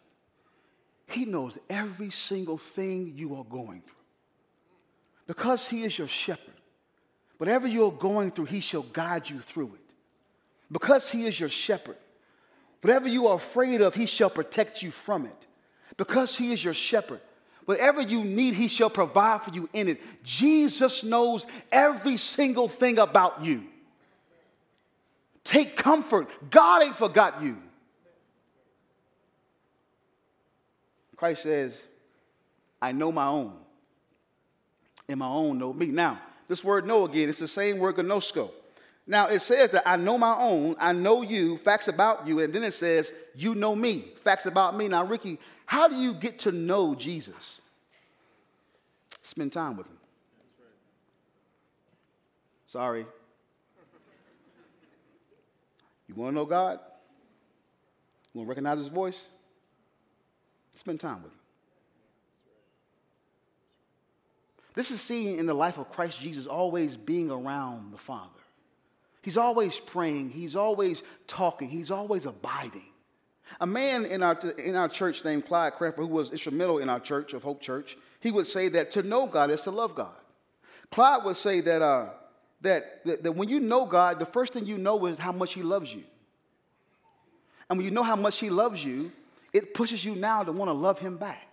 He 1.06 1.24
knows 1.24 1.56
every 1.70 2.10
single 2.10 2.58
thing 2.58 3.12
you 3.14 3.36
are 3.36 3.44
going 3.44 3.82
through. 3.82 3.94
Because 5.28 5.68
He 5.68 5.84
is 5.84 5.96
your 5.96 6.08
shepherd, 6.08 6.56
Whatever 7.38 7.66
you're 7.66 7.92
going 7.92 8.30
through, 8.30 8.46
He 8.46 8.60
shall 8.60 8.82
guide 8.82 9.28
you 9.28 9.38
through 9.40 9.72
it. 9.74 9.85
Because 10.70 11.10
He 11.10 11.26
is 11.26 11.38
your 11.38 11.48
shepherd, 11.48 11.96
whatever 12.82 13.08
you 13.08 13.28
are 13.28 13.36
afraid 13.36 13.80
of, 13.80 13.94
He 13.94 14.06
shall 14.06 14.30
protect 14.30 14.82
you 14.82 14.90
from 14.90 15.26
it. 15.26 15.46
Because 15.96 16.36
He 16.36 16.52
is 16.52 16.64
your 16.64 16.74
shepherd, 16.74 17.20
whatever 17.64 18.00
you 18.00 18.24
need, 18.24 18.54
He 18.54 18.68
shall 18.68 18.90
provide 18.90 19.42
for 19.42 19.50
you 19.50 19.68
in 19.72 19.88
it. 19.88 20.00
Jesus 20.24 21.04
knows 21.04 21.46
every 21.70 22.16
single 22.16 22.68
thing 22.68 22.98
about 22.98 23.44
you. 23.44 23.64
Take 25.44 25.76
comfort. 25.76 26.28
God 26.50 26.82
ain't 26.82 26.98
forgot 26.98 27.40
you. 27.40 27.56
Christ 31.16 31.44
says, 31.44 31.80
I 32.82 32.92
know 32.92 33.10
my 33.10 33.26
own, 33.26 33.54
and 35.08 35.18
my 35.18 35.28
own 35.28 35.58
know 35.58 35.72
me. 35.72 35.86
Now, 35.86 36.20
this 36.46 36.62
word 36.62 36.86
know 36.86 37.04
again, 37.04 37.28
it's 37.28 37.38
the 37.38 37.48
same 37.48 37.78
word 37.78 37.96
gnosko. 37.96 38.50
Now 39.06 39.28
it 39.28 39.40
says 39.40 39.70
that 39.70 39.88
I 39.88 39.96
know 39.96 40.18
my 40.18 40.36
own, 40.36 40.74
I 40.80 40.92
know 40.92 41.22
you, 41.22 41.56
facts 41.58 41.88
about 41.88 42.26
you, 42.26 42.40
and 42.40 42.52
then 42.52 42.64
it 42.64 42.74
says, 42.74 43.12
you 43.34 43.54
know 43.54 43.76
me, 43.76 44.12
facts 44.24 44.46
about 44.46 44.76
me. 44.76 44.88
Now, 44.88 45.04
Ricky, 45.04 45.38
how 45.64 45.86
do 45.86 45.94
you 45.94 46.12
get 46.12 46.40
to 46.40 46.52
know 46.52 46.94
Jesus? 46.94 47.60
Spend 49.22 49.52
time 49.52 49.76
with 49.76 49.86
him. 49.86 49.98
Sorry. 52.66 53.06
You 56.08 56.14
want 56.14 56.32
to 56.32 56.34
know 56.34 56.44
God? 56.44 56.80
You 58.32 58.40
want 58.40 58.46
to 58.46 58.48
recognize 58.48 58.78
his 58.78 58.88
voice? 58.88 59.20
Spend 60.74 61.00
time 61.00 61.22
with 61.22 61.32
him. 61.32 61.38
This 64.74 64.90
is 64.90 65.00
seen 65.00 65.38
in 65.38 65.46
the 65.46 65.54
life 65.54 65.78
of 65.78 65.90
Christ 65.90 66.20
Jesus 66.20 66.46
always 66.46 66.96
being 66.96 67.30
around 67.30 67.92
the 67.92 67.98
Father. 67.98 68.30
He's 69.26 69.36
always 69.36 69.80
praying, 69.80 70.30
he's 70.30 70.54
always 70.54 71.02
talking, 71.26 71.68
he's 71.68 71.90
always 71.90 72.26
abiding. 72.26 72.86
A 73.60 73.66
man 73.66 74.04
in 74.04 74.22
our, 74.22 74.38
in 74.56 74.76
our 74.76 74.88
church 74.88 75.24
named 75.24 75.46
Clyde 75.46 75.72
Cranford, 75.72 76.06
who 76.06 76.14
was 76.14 76.30
instrumental 76.30 76.78
in 76.78 76.88
our 76.88 77.00
church 77.00 77.32
of 77.32 77.42
Hope 77.42 77.60
Church, 77.60 77.98
he 78.20 78.30
would 78.30 78.46
say 78.46 78.68
that 78.68 78.92
to 78.92 79.02
know 79.02 79.26
God 79.26 79.50
is 79.50 79.62
to 79.62 79.72
love 79.72 79.96
God. 79.96 80.14
Clyde 80.92 81.24
would 81.24 81.36
say 81.36 81.60
that, 81.60 81.82
uh, 81.82 82.10
that, 82.60 83.04
that, 83.04 83.24
that 83.24 83.32
when 83.32 83.48
you 83.48 83.58
know 83.58 83.84
God, 83.84 84.20
the 84.20 84.26
first 84.26 84.52
thing 84.52 84.64
you 84.64 84.78
know 84.78 85.06
is 85.06 85.18
how 85.18 85.32
much 85.32 85.54
he 85.54 85.64
loves 85.64 85.92
you. 85.92 86.04
And 87.68 87.80
when 87.80 87.84
you 87.84 87.90
know 87.90 88.04
how 88.04 88.14
much 88.14 88.38
he 88.38 88.48
loves 88.48 88.84
you, 88.84 89.10
it 89.52 89.74
pushes 89.74 90.04
you 90.04 90.14
now 90.14 90.44
to 90.44 90.52
want 90.52 90.68
to 90.68 90.72
love 90.72 91.00
him 91.00 91.16
back. 91.16 91.48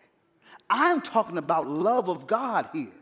I'm 0.70 1.02
talking 1.02 1.40
about 1.40 1.68
love 1.68 2.08
of 2.08 2.28
God 2.28 2.70
here. 2.72 2.94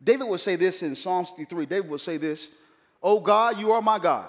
David 0.00 0.28
would 0.28 0.38
say 0.38 0.54
this 0.54 0.84
in 0.84 0.94
Psalm 0.94 1.26
63. 1.26 1.66
David 1.66 1.90
would 1.90 2.00
say 2.00 2.18
this, 2.18 2.50
Oh 3.06 3.20
God, 3.20 3.60
you 3.60 3.70
are 3.70 3.80
my 3.80 4.00
God. 4.00 4.28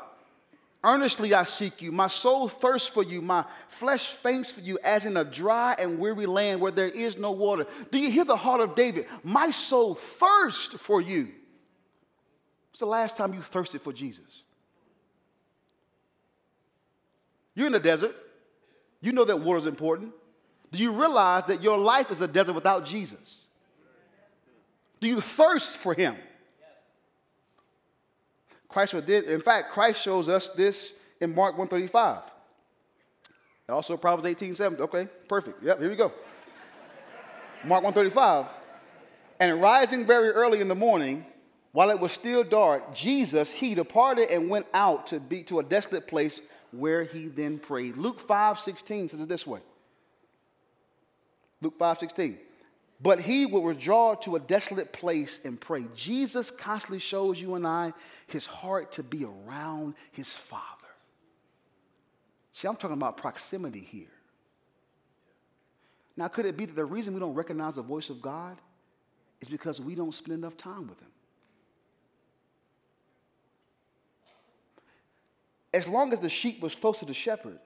Earnestly 0.84 1.34
I 1.34 1.46
seek 1.46 1.82
you. 1.82 1.92
My 1.92 2.06
soul 2.06 2.48
thirsts 2.48 2.88
for 2.88 3.02
you. 3.02 3.24
My 3.24 3.44
flesh 3.70 4.12
faints 4.12 4.52
for 4.52 4.60
you, 4.60 4.78
as 4.84 5.04
in 5.04 5.18
a 5.18 5.24
dry 5.24 5.76
and 5.80 5.98
weary 5.98 6.28
land 6.28 6.62
where 6.62 6.72
there 6.72 6.88
is 6.88 7.18
no 7.18 7.32
water. 7.32 7.66
Do 7.90 7.98
you 7.98 8.12
hear 8.12 8.24
the 8.24 8.36
heart 8.36 8.62
of 8.62 8.76
David? 8.76 9.08
My 9.24 9.50
soul 9.50 9.96
thirsts 9.96 10.76
for 10.76 11.02
you. 11.02 11.30
What's 12.70 12.82
the 12.82 12.86
last 12.86 13.18
time 13.18 13.34
you 13.34 13.42
thirsted 13.42 13.82
for 13.82 13.92
Jesus? 13.92 14.44
You're 17.56 17.66
in 17.66 17.74
the 17.74 17.80
desert. 17.80 18.16
You 19.02 19.12
know 19.12 19.26
that 19.26 19.40
water 19.40 19.58
is 19.58 19.66
important. 19.66 20.13
Do 20.72 20.78
you 20.78 20.92
realize 20.92 21.46
that 21.46 21.63
your 21.63 21.80
life 21.80 22.12
is 22.12 22.22
a 22.22 22.28
desert 22.28 22.54
without 22.54 22.86
Jesus? 22.86 23.38
Do 25.00 25.08
you 25.08 25.20
thirst 25.20 25.78
for 25.78 25.96
him? 25.96 26.16
Christ 28.69 28.93
did. 29.06 29.25
In 29.25 29.41
fact, 29.41 29.71
Christ 29.71 30.01
shows 30.01 30.27
us 30.27 30.49
this 30.49 30.93
in 31.21 31.34
Mark 31.34 31.58
135. 31.58 32.21
Also 33.69 33.97
Proverbs 33.97 34.25
18, 34.25 34.56
7. 34.56 34.80
Okay, 34.80 35.08
perfect. 35.27 35.63
Yep, 35.63 35.80
here 35.80 35.89
we 35.89 35.95
go. 35.95 36.12
Mark 37.65 37.84
135. 37.84 38.45
And 39.39 39.62
rising 39.62 40.06
very 40.06 40.30
early 40.30 40.62
in 40.62 40.67
the 40.67 40.75
morning, 40.75 41.25
while 41.73 41.89
it 41.89 41.99
was 41.99 42.12
still 42.12 42.43
dark, 42.43 42.95
Jesus, 42.95 43.51
he 43.51 43.75
departed 43.75 44.30
and 44.30 44.49
went 44.49 44.67
out 44.73 45.08
to 45.08 45.19
be 45.19 45.43
to 45.43 45.60
a 45.60 45.63
desolate 45.63 46.08
place 46.08 46.41
where 46.71 47.03
he 47.03 47.27
then 47.27 47.60
prayed. 47.60 47.97
Luke 47.97 48.19
5, 48.19 48.60
16 48.60 49.10
says 49.10 49.21
it 49.21 49.30
this 49.30 49.45
way. 49.45 49.60
Luke 51.62 51.77
5, 51.77 51.99
16 51.99 52.38
but 53.00 53.20
he 53.20 53.46
will 53.46 53.62
withdraw 53.62 54.16
to 54.16 54.36
a 54.36 54.40
desolate 54.40 54.92
place 54.92 55.40
and 55.44 55.60
pray. 55.60 55.86
Jesus 55.96 56.50
constantly 56.50 57.00
shows 57.00 57.40
you 57.40 57.56
and 57.56 57.66
I 57.66 57.94
his 58.26 58.46
heart 58.46 58.94
to 58.94 59.04
be 59.04 59.24
around 59.24 59.94
his 60.12 60.34
Father. 60.34 60.64
See, 62.54 62.68
I'm 62.68 62.76
talking 62.76 62.98
about 62.98 63.18
proximity 63.18 63.82
here. 63.82 64.08
Now, 66.16 66.28
could 66.28 66.48
it 66.48 66.58
be 66.58 66.66
that 66.66 66.76
the 66.76 66.86
reason 66.86 67.14
we 67.14 67.20
don't 67.20 67.36
recognize 67.36 67.76
the 67.76 67.84
voice 67.84 68.10
of 68.10 68.20
God 68.20 68.58
is 69.40 69.48
because 69.48 69.80
we 69.80 69.94
don't 69.94 70.14
spend 70.14 70.40
enough 70.40 70.58
time 70.58 70.88
with 70.88 71.00
him? 71.00 71.12
As 75.72 75.88
long 75.88 76.12
as 76.12 76.20
the 76.20 76.30
sheep 76.30 76.60
was 76.62 76.74
close 76.74 76.98
to 77.00 77.06
the 77.06 77.14
shepherd, 77.14 77.60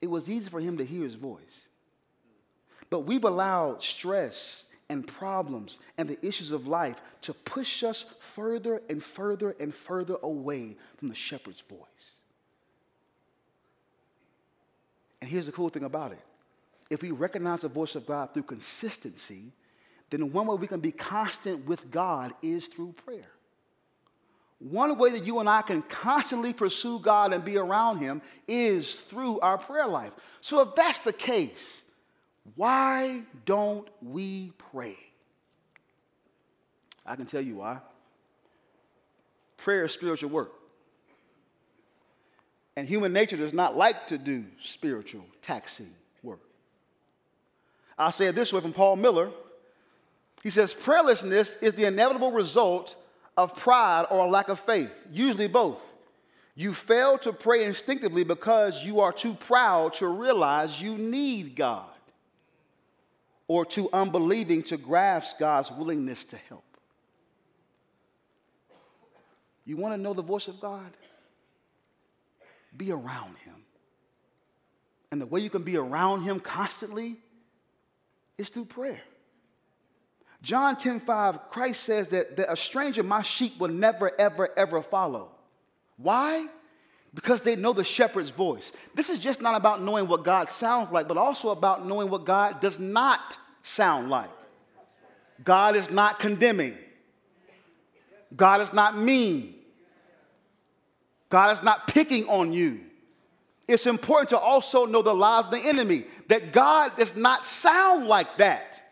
it 0.00 0.08
was 0.08 0.30
easy 0.30 0.48
for 0.48 0.60
him 0.60 0.78
to 0.78 0.84
hear 0.84 1.02
his 1.02 1.16
voice. 1.16 1.68
But 2.90 3.00
we've 3.00 3.24
allowed 3.24 3.82
stress 3.82 4.64
and 4.88 5.06
problems 5.06 5.78
and 5.98 6.08
the 6.08 6.24
issues 6.26 6.52
of 6.52 6.66
life 6.66 6.96
to 7.22 7.34
push 7.34 7.82
us 7.82 8.06
further 8.20 8.82
and 8.88 9.02
further 9.02 9.56
and 9.58 9.74
further 9.74 10.16
away 10.22 10.76
from 10.96 11.08
the 11.08 11.14
shepherd's 11.14 11.62
voice. 11.62 11.78
And 15.20 15.30
here's 15.30 15.46
the 15.46 15.52
cool 15.52 15.70
thing 15.70 15.84
about 15.84 16.12
it 16.12 16.20
if 16.90 17.02
we 17.02 17.10
recognize 17.10 17.62
the 17.62 17.68
voice 17.68 17.94
of 17.94 18.06
God 18.06 18.34
through 18.34 18.42
consistency, 18.42 19.52
then 20.10 20.32
one 20.32 20.46
way 20.46 20.56
we 20.56 20.66
can 20.66 20.80
be 20.80 20.92
constant 20.92 21.66
with 21.66 21.90
God 21.90 22.34
is 22.42 22.66
through 22.66 22.92
prayer. 23.04 23.30
One 24.58 24.96
way 24.96 25.10
that 25.10 25.24
you 25.24 25.40
and 25.40 25.48
I 25.48 25.62
can 25.62 25.82
constantly 25.82 26.52
pursue 26.52 26.98
God 26.98 27.32
and 27.32 27.44
be 27.44 27.56
around 27.56 27.98
Him 27.98 28.22
is 28.46 28.94
through 28.94 29.40
our 29.40 29.58
prayer 29.58 29.86
life. 29.86 30.12
So, 30.40 30.60
if 30.60 30.74
that's 30.74 31.00
the 31.00 31.12
case, 31.12 31.82
why 32.56 33.22
don't 33.44 33.88
we 34.02 34.52
pray? 34.70 34.96
I 37.06 37.16
can 37.16 37.26
tell 37.26 37.40
you 37.40 37.56
why. 37.56 37.78
Prayer 39.56 39.84
is 39.84 39.92
spiritual 39.92 40.30
work. 40.30 40.52
And 42.76 42.88
human 42.88 43.12
nature 43.12 43.36
does 43.36 43.52
not 43.52 43.76
like 43.76 44.08
to 44.08 44.18
do 44.18 44.44
spiritual, 44.60 45.24
taxing 45.42 45.90
work. 46.22 46.40
I'll 47.98 48.12
say 48.12 48.26
it 48.26 48.34
this 48.34 48.52
way 48.52 48.60
from 48.60 48.72
Paul 48.72 48.96
Miller. 48.96 49.30
He 50.42 50.50
says, 50.50 50.74
Prayerlessness 50.74 51.62
is 51.62 51.74
the 51.74 51.84
inevitable 51.84 52.32
result 52.32 52.96
of 53.36 53.56
pride 53.56 54.06
or 54.10 54.26
a 54.26 54.28
lack 54.28 54.48
of 54.48 54.60
faith, 54.60 54.92
usually 55.10 55.48
both. 55.48 55.92
You 56.56 56.74
fail 56.74 57.18
to 57.18 57.32
pray 57.32 57.64
instinctively 57.64 58.24
because 58.24 58.84
you 58.84 59.00
are 59.00 59.12
too 59.12 59.34
proud 59.34 59.94
to 59.94 60.08
realize 60.08 60.80
you 60.80 60.98
need 60.98 61.56
God 61.56 61.93
or 63.46 63.64
too 63.64 63.88
unbelieving 63.92 64.62
to 64.64 64.76
grasp 64.76 65.38
God's 65.38 65.70
willingness 65.70 66.24
to 66.26 66.36
help. 66.48 66.64
You 69.64 69.76
want 69.76 69.94
to 69.94 69.98
know 69.98 70.12
the 70.14 70.22
voice 70.22 70.48
of 70.48 70.60
God? 70.60 70.90
Be 72.76 72.90
around 72.90 73.36
Him. 73.44 73.54
And 75.10 75.20
the 75.20 75.26
way 75.26 75.40
you 75.40 75.50
can 75.50 75.62
be 75.62 75.76
around 75.76 76.22
Him 76.22 76.40
constantly 76.40 77.16
is 78.36 78.48
through 78.48 78.66
prayer. 78.66 79.00
John 80.42 80.76
10 80.76 81.00
5, 81.00 81.50
Christ 81.50 81.84
says 81.84 82.10
that, 82.10 82.36
that 82.36 82.52
a 82.52 82.56
stranger 82.56 83.02
my 83.02 83.22
sheep 83.22 83.58
will 83.58 83.68
never, 83.68 84.12
ever, 84.20 84.50
ever 84.58 84.82
follow. 84.82 85.30
Why? 85.96 86.46
Because 87.14 87.40
they 87.42 87.54
know 87.54 87.72
the 87.72 87.84
shepherd's 87.84 88.30
voice. 88.30 88.72
This 88.94 89.08
is 89.08 89.20
just 89.20 89.40
not 89.40 89.54
about 89.54 89.80
knowing 89.82 90.08
what 90.08 90.24
God 90.24 90.50
sounds 90.50 90.90
like, 90.90 91.06
but 91.06 91.16
also 91.16 91.50
about 91.50 91.86
knowing 91.86 92.10
what 92.10 92.24
God 92.24 92.60
does 92.60 92.80
not 92.80 93.38
sound 93.62 94.10
like. 94.10 94.30
God 95.42 95.76
is 95.76 95.90
not 95.90 96.18
condemning. 96.18 96.76
God 98.36 98.60
is 98.60 98.72
not 98.72 98.98
mean. 98.98 99.54
God 101.28 101.56
is 101.56 101.62
not 101.62 101.86
picking 101.86 102.28
on 102.28 102.52
you. 102.52 102.80
It's 103.66 103.86
important 103.86 104.30
to 104.30 104.38
also 104.38 104.84
know 104.84 105.02
the 105.02 105.14
lies 105.14 105.46
of 105.46 105.52
the 105.52 105.58
enemy, 105.58 106.04
that 106.28 106.52
God 106.52 106.96
does 106.96 107.16
not 107.16 107.44
sound 107.44 108.06
like 108.06 108.36
that. 108.36 108.82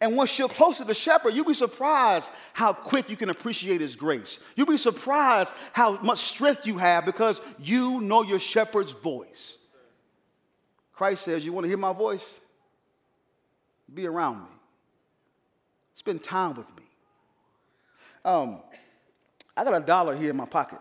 And 0.00 0.16
once 0.16 0.38
you're 0.38 0.48
close 0.48 0.78
to 0.78 0.84
the 0.84 0.94
shepherd, 0.94 1.34
you'll 1.34 1.44
be 1.44 1.52
surprised 1.52 2.30
how 2.54 2.72
quick 2.72 3.10
you 3.10 3.16
can 3.16 3.28
appreciate 3.28 3.82
his 3.82 3.96
grace. 3.96 4.40
You'll 4.56 4.66
be 4.66 4.78
surprised 4.78 5.52
how 5.72 6.00
much 6.00 6.18
strength 6.18 6.66
you 6.66 6.78
have 6.78 7.04
because 7.04 7.40
you 7.58 8.00
know 8.00 8.22
your 8.22 8.38
shepherd's 8.38 8.92
voice. 8.92 9.58
Christ 10.94 11.24
says, 11.24 11.44
You 11.44 11.52
want 11.52 11.64
to 11.64 11.68
hear 11.68 11.76
my 11.76 11.92
voice? 11.92 12.28
Be 13.92 14.06
around 14.06 14.38
me. 14.38 14.48
Spend 15.96 16.22
time 16.22 16.54
with 16.54 16.68
me. 16.76 16.82
Um, 18.24 18.60
I 19.56 19.64
got 19.64 19.74
a 19.74 19.84
dollar 19.84 20.16
here 20.16 20.30
in 20.30 20.36
my 20.36 20.46
pocket. 20.46 20.78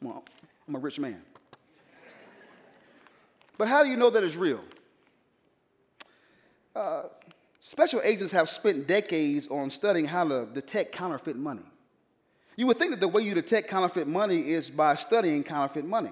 Well, 0.00 0.24
I'm 0.66 0.74
a 0.74 0.78
rich 0.78 0.98
man. 0.98 1.20
But 3.58 3.68
how 3.68 3.82
do 3.82 3.90
you 3.90 3.96
know 3.96 4.08
that 4.08 4.24
it's 4.24 4.36
real? 4.36 4.60
Uh, 6.74 7.02
special 7.70 8.00
agents 8.02 8.32
have 8.32 8.48
spent 8.48 8.88
decades 8.88 9.46
on 9.46 9.70
studying 9.70 10.04
how 10.04 10.26
to 10.26 10.44
detect 10.46 10.90
counterfeit 10.90 11.36
money. 11.36 11.62
You 12.56 12.66
would 12.66 12.80
think 12.80 12.90
that 12.90 12.98
the 12.98 13.06
way 13.06 13.22
you 13.22 13.32
detect 13.32 13.68
counterfeit 13.68 14.08
money 14.08 14.40
is 14.40 14.68
by 14.68 14.96
studying 14.96 15.44
counterfeit 15.44 15.84
money. 15.84 16.10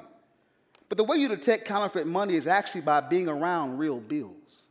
But 0.88 0.99
the 0.99 1.05
way 1.05 1.16
you 1.16 1.27
detect 1.29 1.64
counterfeit 1.64 2.07
money 2.07 2.37
is 2.37 2.47
actually 2.47 2.83
by 2.83 3.01
being 3.01 3.27
around 3.27 3.77
real 3.77 3.99
bills. 3.99 4.66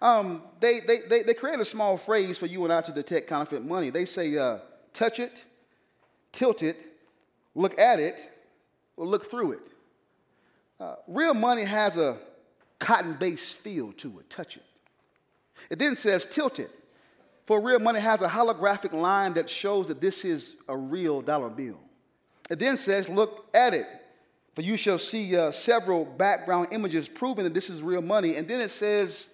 Um, 0.00 0.44
they, 0.60 0.78
they, 0.78 0.98
they, 1.08 1.22
they 1.24 1.34
create 1.34 1.58
a 1.58 1.64
small 1.64 1.96
phrase 1.96 2.38
for 2.38 2.46
you 2.46 2.62
and 2.62 2.72
I 2.72 2.82
to 2.82 2.92
detect 2.92 3.26
counterfeit 3.28 3.64
money. 3.64 3.90
They 3.90 4.04
say, 4.04 4.38
uh, 4.38 4.58
touch 4.94 5.18
it, 5.18 5.44
tilt 6.30 6.62
it, 6.62 6.76
look 7.56 7.76
at 7.80 7.98
it, 7.98 8.30
or 8.96 9.08
look 9.08 9.28
through 9.28 9.52
it. 9.52 9.60
Uh, 10.78 10.94
real 11.08 11.34
money 11.34 11.64
has 11.64 11.96
a 11.96 12.16
cotton 12.78 13.16
based 13.18 13.56
feel 13.56 13.92
to 13.94 14.20
it. 14.20 14.30
Touch 14.30 14.56
it. 14.56 14.62
It 15.70 15.78
then 15.78 15.96
says 15.96 16.26
tilt 16.26 16.58
it. 16.58 16.70
For 17.46 17.60
real 17.60 17.78
money 17.78 18.00
has 18.00 18.22
a 18.22 18.28
holographic 18.28 18.92
line 18.92 19.34
that 19.34 19.48
shows 19.48 19.88
that 19.88 20.00
this 20.00 20.24
is 20.24 20.56
a 20.68 20.76
real 20.76 21.22
dollar 21.22 21.48
bill. 21.48 21.78
It 22.50 22.58
then 22.58 22.76
says 22.76 23.08
look 23.08 23.46
at 23.54 23.72
it. 23.74 23.86
For 24.54 24.62
you 24.62 24.76
shall 24.76 24.98
see 24.98 25.36
uh, 25.36 25.52
several 25.52 26.04
background 26.04 26.68
images 26.72 27.08
proving 27.08 27.44
that 27.44 27.54
this 27.54 27.70
is 27.70 27.82
real 27.82 28.02
money. 28.02 28.36
And 28.36 28.46
then 28.46 28.60
it 28.60 28.70
says 28.70 29.28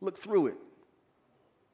look 0.00 0.18
through 0.18 0.48
it. 0.48 0.54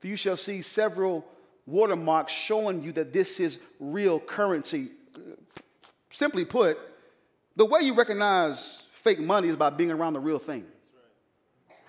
For 0.01 0.09
you 0.09 0.17
shall 0.17 0.37
see 0.37 0.63
several 0.63 1.25
watermarks 1.67 2.33
showing 2.33 2.83
you 2.83 2.93
that 2.93 3.13
this 3.13 3.41
is 3.41 3.59
real 3.79 4.19
currency. 4.19 4.91
Simply 6.11 6.45
put, 6.45 6.79
the 7.57 7.65
way 7.65 7.81
you 7.83 7.95
recognize 7.95 8.83
fake 8.95 9.21
money 9.21 9.49
is 9.49 9.57
by 9.57 9.71
being 9.71 9.91
around 9.91 10.13
the 10.13 10.21
real 10.21 10.39
thing. 10.39 10.65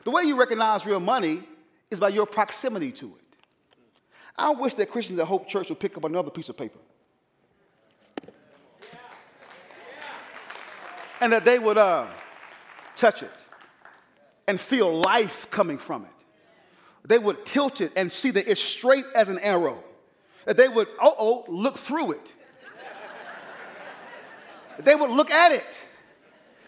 The 0.03 0.11
way 0.11 0.23
you 0.23 0.35
recognize 0.39 0.85
real 0.85 0.99
money 0.99 1.43
is 1.91 1.99
by 1.99 2.09
your 2.09 2.25
proximity 2.25 2.91
to 2.93 3.07
it. 3.07 3.25
I 4.37 4.51
wish 4.51 4.75
that 4.75 4.89
Christians 4.91 5.19
at 5.19 5.27
Hope 5.27 5.47
Church 5.47 5.69
would 5.69 5.79
pick 5.79 5.97
up 5.97 6.05
another 6.05 6.29
piece 6.29 6.49
of 6.49 6.57
paper. 6.57 6.79
And 11.21 11.33
that 11.33 11.43
they 11.43 11.59
would 11.59 11.77
uh, 11.77 12.07
touch 12.95 13.23
it 13.23 13.31
and 14.47 14.59
feel 14.59 15.01
life 15.01 15.49
coming 15.51 15.77
from 15.77 16.05
it 16.05 16.19
they 17.09 17.17
would 17.17 17.43
tilt 17.43 17.81
it 17.81 17.91
and 17.95 18.11
see 18.11 18.29
that 18.31 18.49
it's 18.49 18.61
straight 18.61 19.05
as 19.15 19.29
an 19.29 19.39
arrow. 19.39 19.83
That 20.45 20.57
they 20.57 20.69
would, 20.69 20.87
oh, 21.01 21.15
oh, 21.17 21.45
look 21.47 21.77
through 21.77 22.13
it. 22.13 22.33
they 24.79 24.95
would 24.95 25.09
look 25.09 25.31
at 25.31 25.51
it. 25.51 25.79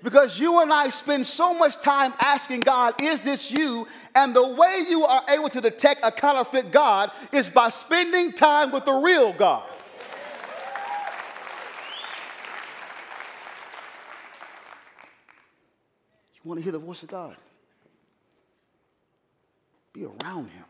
Because 0.03 0.39
you 0.39 0.61
and 0.61 0.73
I 0.73 0.89
spend 0.89 1.25
so 1.27 1.53
much 1.53 1.79
time 1.79 2.13
asking 2.19 2.61
God, 2.61 3.01
is 3.01 3.21
this 3.21 3.51
you? 3.51 3.87
And 4.15 4.35
the 4.35 4.47
way 4.47 4.83
you 4.89 5.05
are 5.05 5.23
able 5.29 5.49
to 5.49 5.61
detect 5.61 6.01
a 6.03 6.11
counterfeit 6.11 6.71
God 6.71 7.11
is 7.31 7.49
by 7.49 7.69
spending 7.69 8.33
time 8.33 8.71
with 8.71 8.85
the 8.85 8.93
real 8.93 9.31
God. 9.31 9.69
You 16.43 16.49
want 16.49 16.59
to 16.59 16.63
hear 16.63 16.71
the 16.71 16.79
voice 16.79 17.03
of 17.03 17.09
God? 17.09 17.35
Be 19.93 20.05
around 20.05 20.49
Him. 20.49 20.65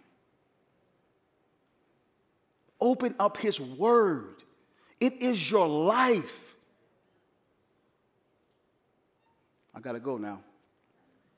Open 2.82 3.16
up 3.18 3.38
His 3.38 3.62
Word. 3.62 4.36
It 5.00 5.22
is 5.22 5.50
your 5.50 5.70
life. 5.70 6.51
I 9.74 9.80
got 9.80 9.94
to 9.94 10.00
go 10.00 10.18
now 10.18 10.40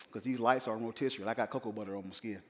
because 0.06 0.24
these 0.24 0.40
lights 0.40 0.68
are 0.68 0.78
rotisserie. 0.78 1.28
I 1.28 1.34
got 1.34 1.50
cocoa 1.50 1.72
butter 1.72 1.96
on 1.96 2.08
my 2.08 2.14
skin. 2.14 2.42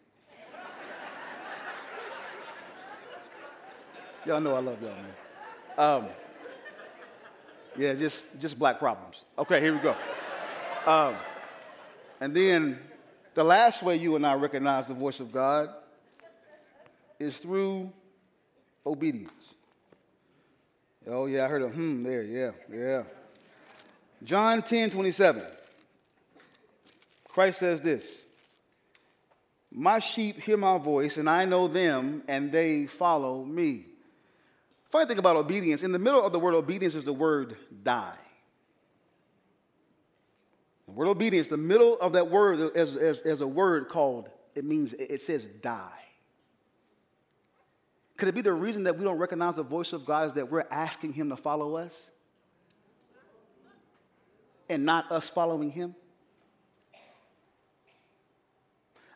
y'all 4.26 4.40
know 4.40 4.56
I 4.56 4.60
love 4.60 4.82
y'all, 4.82 4.96
man. 4.96 5.14
Um, 5.78 6.08
yeah, 7.76 7.94
just, 7.94 8.26
just 8.40 8.58
black 8.58 8.80
problems. 8.80 9.24
Okay, 9.38 9.60
here 9.60 9.74
we 9.74 9.80
go. 9.80 9.96
Um, 10.86 11.16
and 12.22 12.36
then 12.36 12.80
the 13.34 13.44
last 13.44 13.84
way 13.84 13.96
you 13.96 14.16
and 14.16 14.26
I 14.26 14.36
recognize 14.36 14.88
the 14.88 14.94
voice 14.94 15.20
of 15.20 15.32
God 15.32 15.70
is 17.20 17.38
through 17.38 17.92
obedience. 18.86 19.32
Oh, 21.08 21.26
yeah, 21.26 21.46
I 21.46 21.48
heard 21.48 21.64
a 21.64 21.70
hmm 21.70 22.04
there. 22.04 22.24
Yeah, 22.24 22.52
yeah. 22.72 23.04
John 24.24 24.62
10 24.62 24.90
27. 24.90 25.44
Christ 27.34 27.60
says 27.60 27.82
this 27.82 28.06
My 29.72 30.00
sheep 30.00 30.40
hear 30.40 30.56
my 30.56 30.78
voice, 30.78 31.18
and 31.18 31.30
I 31.30 31.46
know 31.46 31.68
them, 31.68 32.24
and 32.28 32.52
they 32.52 32.86
follow 32.86 33.44
me. 33.44 33.88
Funny 34.92 35.08
thing 35.08 35.18
about 35.18 35.36
obedience, 35.36 35.82
in 35.82 35.92
the 35.92 36.00
middle 36.00 36.24
of 36.24 36.32
the 36.32 36.40
word 36.40 36.54
obedience 36.54 36.94
is 36.94 37.04
the 37.04 37.14
word 37.14 37.58
die. 37.84 38.14
The 40.86 40.92
word 40.92 41.08
obedience, 41.08 41.50
the 41.50 41.58
middle 41.58 42.00
of 42.00 42.14
that 42.14 42.30
word 42.30 42.78
is, 42.78 42.96
is, 42.96 43.22
is 43.22 43.42
a 43.42 43.48
word 43.48 43.90
called, 43.90 44.30
it 44.54 44.64
means, 44.64 44.94
it 44.94 45.20
says 45.22 45.48
die. 45.48 45.90
Could 48.18 48.28
it 48.28 48.36
be 48.36 48.42
the 48.42 48.54
reason 48.54 48.84
that 48.84 49.00
we 49.00 49.04
don't 49.04 49.18
recognize 49.18 49.56
the 49.56 49.64
voice 49.64 49.92
of 49.92 50.06
God 50.06 50.28
is 50.28 50.34
that 50.34 50.52
we're 50.52 50.66
asking 50.70 51.14
Him 51.14 51.30
to 51.30 51.38
follow 51.38 51.78
us? 51.78 52.12
And 54.70 54.86
not 54.86 55.12
us 55.12 55.30
following 55.30 55.72
Him? 55.72 55.96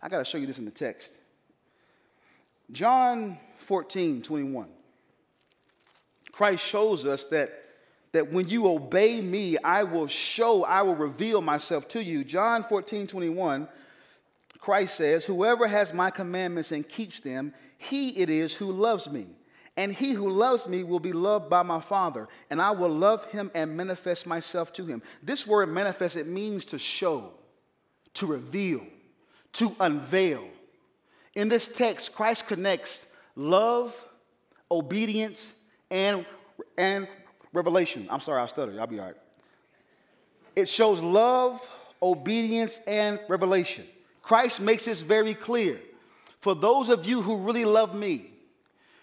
I 0.01 0.09
got 0.09 0.19
to 0.19 0.25
show 0.25 0.37
you 0.37 0.47
this 0.47 0.59
in 0.59 0.65
the 0.65 0.71
text. 0.71 1.17
John 2.71 3.37
14, 3.57 4.21
21. 4.21 4.67
Christ 6.31 6.63
shows 6.63 7.05
us 7.05 7.25
that 7.25 7.63
that 8.17 8.31
when 8.31 8.47
you 8.49 8.67
obey 8.67 9.21
me, 9.21 9.57
I 9.59 9.83
will 9.83 10.07
show, 10.07 10.63
I 10.63 10.81
will 10.81 10.95
reveal 10.95 11.41
myself 11.41 11.87
to 11.89 12.03
you. 12.03 12.23
John 12.23 12.63
14, 12.63 13.05
21, 13.05 13.67
Christ 14.59 14.95
says, 14.95 15.25
Whoever 15.25 15.67
has 15.67 15.93
my 15.93 16.09
commandments 16.09 16.71
and 16.71 16.87
keeps 16.87 17.19
them, 17.19 17.53
he 17.77 18.09
it 18.09 18.29
is 18.29 18.55
who 18.55 18.71
loves 18.71 19.09
me. 19.09 19.27
And 19.75 19.93
he 19.93 20.13
who 20.13 20.31
loves 20.31 20.67
me 20.67 20.83
will 20.83 20.99
be 20.99 21.13
loved 21.13 21.47
by 21.47 21.61
my 21.61 21.79
Father, 21.79 22.27
and 22.49 22.59
I 22.59 22.71
will 22.71 22.89
love 22.89 23.25
him 23.25 23.51
and 23.53 23.77
manifest 23.77 24.25
myself 24.25 24.73
to 24.73 24.85
him. 24.87 25.03
This 25.21 25.45
word 25.45 25.69
manifest, 25.69 26.15
it 26.15 26.25
means 26.25 26.65
to 26.65 26.79
show, 26.79 27.33
to 28.15 28.25
reveal, 28.25 28.81
to 29.53 29.75
unveil. 29.79 30.43
In 31.35 31.49
this 31.49 31.67
text, 31.67 32.15
Christ 32.15 32.47
connects 32.47 33.05
love, 33.35 33.95
obedience, 34.71 35.53
and, 35.89 36.25
and 36.77 37.07
Revelation. 37.53 38.07
I'm 38.09 38.19
sorry, 38.19 38.41
I 38.41 38.45
stuttered. 38.47 38.77
I'll 38.77 38.87
be 38.87 38.99
all 38.99 39.05
right. 39.05 39.15
It 40.55 40.67
shows 40.67 40.99
love, 40.99 41.67
obedience, 42.01 42.79
and 42.87 43.19
revelation. 43.27 43.85
Christ 44.21 44.59
makes 44.59 44.85
this 44.85 45.01
very 45.01 45.33
clear. 45.33 45.79
For 46.39 46.55
those 46.55 46.89
of 46.89 47.05
you 47.05 47.21
who 47.21 47.37
really 47.37 47.65
love 47.65 47.95
me, 47.95 48.31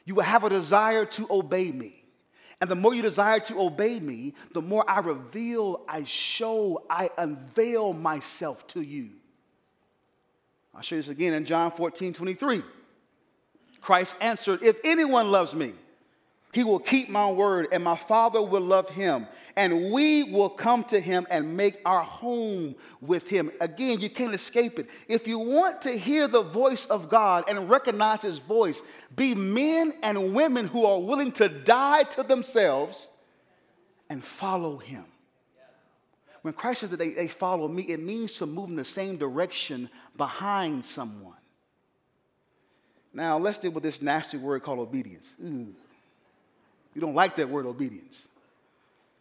you 0.04 0.16
will 0.16 0.22
have 0.22 0.44
a 0.44 0.50
desire 0.50 1.04
to 1.06 1.26
obey 1.30 1.72
me. 1.72 2.04
And 2.60 2.70
the 2.70 2.74
more 2.74 2.94
you 2.94 3.02
desire 3.02 3.40
to 3.40 3.60
obey 3.60 3.98
me, 4.00 4.34
the 4.52 4.62
more 4.62 4.88
I 4.88 5.00
reveal, 5.00 5.82
I 5.88 6.04
show, 6.04 6.84
I 6.88 7.10
unveil 7.18 7.92
myself 7.92 8.66
to 8.68 8.80
you. 8.80 9.10
I'll 10.74 10.82
show 10.82 10.96
you 10.96 11.02
this 11.02 11.10
again 11.10 11.34
in 11.34 11.44
John 11.44 11.70
14 11.70 12.12
23. 12.12 12.62
Christ 13.80 14.16
answered, 14.20 14.62
If 14.62 14.76
anyone 14.82 15.30
loves 15.30 15.54
me, 15.54 15.74
he 16.54 16.64
will 16.64 16.78
keep 16.78 17.08
my 17.08 17.30
word, 17.30 17.68
and 17.72 17.82
my 17.82 17.96
Father 17.96 18.40
will 18.40 18.62
love 18.62 18.88
him, 18.88 19.26
and 19.56 19.92
we 19.92 20.22
will 20.22 20.48
come 20.48 20.84
to 20.84 21.00
him 21.00 21.26
and 21.28 21.56
make 21.56 21.80
our 21.84 22.02
home 22.02 22.76
with 23.00 23.28
him. 23.28 23.50
Again, 23.60 23.98
you 24.00 24.08
can't 24.08 24.34
escape 24.34 24.78
it. 24.78 24.88
If 25.08 25.26
you 25.26 25.38
want 25.38 25.82
to 25.82 25.90
hear 25.90 26.28
the 26.28 26.42
voice 26.42 26.86
of 26.86 27.08
God 27.08 27.44
and 27.48 27.68
recognize 27.68 28.22
his 28.22 28.38
voice, 28.38 28.80
be 29.16 29.34
men 29.34 29.94
and 30.02 30.32
women 30.32 30.68
who 30.68 30.86
are 30.86 31.00
willing 31.00 31.32
to 31.32 31.48
die 31.48 32.04
to 32.04 32.22
themselves 32.22 33.08
and 34.08 34.24
follow 34.24 34.76
him. 34.76 35.04
When 36.42 36.54
Christ 36.54 36.82
says 36.82 36.90
that 36.90 36.98
they, 36.98 37.10
they 37.10 37.28
follow 37.28 37.66
me, 37.68 37.84
it 37.84 38.00
means 38.00 38.34
to 38.34 38.46
move 38.46 38.68
in 38.68 38.76
the 38.76 38.84
same 38.84 39.16
direction 39.16 39.88
behind 40.16 40.84
someone. 40.84 41.32
Now, 43.12 43.38
let's 43.38 43.58
deal 43.58 43.70
with 43.70 43.82
this 43.82 44.02
nasty 44.02 44.36
word 44.36 44.62
called 44.62 44.80
obedience. 44.80 45.30
Ooh. 45.42 45.68
You 46.94 47.00
don't 47.00 47.14
like 47.14 47.36
that 47.36 47.48
word 47.48 47.66
obedience. 47.66 48.26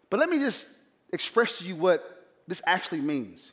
But 0.09 0.19
let 0.19 0.29
me 0.29 0.39
just 0.39 0.69
express 1.11 1.59
to 1.59 1.65
you 1.65 1.75
what 1.75 2.27
this 2.47 2.61
actually 2.65 3.01
means. 3.01 3.51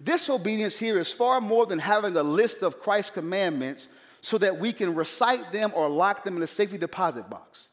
This 0.00 0.28
obedience 0.28 0.78
here 0.78 0.98
is 0.98 1.12
far 1.12 1.40
more 1.40 1.64
than 1.66 1.78
having 1.78 2.16
a 2.16 2.22
list 2.22 2.62
of 2.62 2.80
Christ's 2.80 3.10
commandments 3.10 3.88
so 4.20 4.38
that 4.38 4.58
we 4.58 4.72
can 4.72 4.94
recite 4.94 5.52
them 5.52 5.72
or 5.74 5.88
lock 5.88 6.24
them 6.24 6.36
in 6.36 6.42
a 6.42 6.46
safety 6.46 6.78
deposit 6.78 7.28
box. 7.30 7.68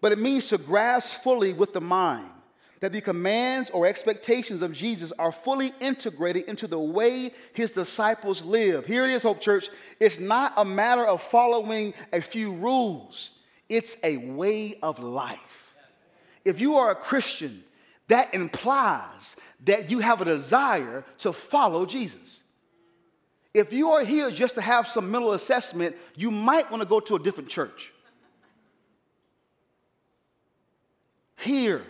But 0.00 0.12
it 0.12 0.18
means 0.18 0.48
to 0.48 0.58
grasp 0.58 1.22
fully 1.22 1.52
with 1.52 1.72
the 1.72 1.80
mind 1.80 2.30
that 2.80 2.92
the 2.92 3.00
commands 3.00 3.70
or 3.70 3.86
expectations 3.86 4.62
of 4.62 4.72
Jesus 4.72 5.12
are 5.18 5.32
fully 5.32 5.72
integrated 5.80 6.44
into 6.44 6.66
the 6.66 6.78
way 6.78 7.32
his 7.52 7.72
disciples 7.72 8.42
live. 8.42 8.86
Here 8.86 9.04
it 9.04 9.10
is, 9.10 9.22
Hope 9.22 9.40
Church. 9.40 9.68
It's 9.98 10.20
not 10.20 10.52
a 10.56 10.64
matter 10.64 11.04
of 11.04 11.22
following 11.22 11.94
a 12.12 12.20
few 12.20 12.52
rules, 12.52 13.32
it's 13.68 13.96
a 14.04 14.16
way 14.18 14.78
of 14.82 14.98
life. 14.98 15.74
If 16.44 16.60
you 16.60 16.76
are 16.76 16.90
a 16.90 16.94
Christian, 16.94 17.64
that 18.08 18.34
implies 18.34 19.36
that 19.64 19.90
you 19.90 19.98
have 19.98 20.20
a 20.20 20.24
desire 20.24 21.04
to 21.18 21.32
follow 21.32 21.86
Jesus. 21.86 22.40
If 23.52 23.72
you 23.72 23.90
are 23.92 24.04
here 24.04 24.30
just 24.30 24.54
to 24.56 24.60
have 24.60 24.86
some 24.86 25.10
mental 25.10 25.32
assessment, 25.32 25.96
you 26.14 26.30
might 26.30 26.70
want 26.70 26.82
to 26.82 26.88
go 26.88 27.00
to 27.00 27.16
a 27.16 27.18
different 27.18 27.48
church. 27.48 27.92
Here, 31.38 31.82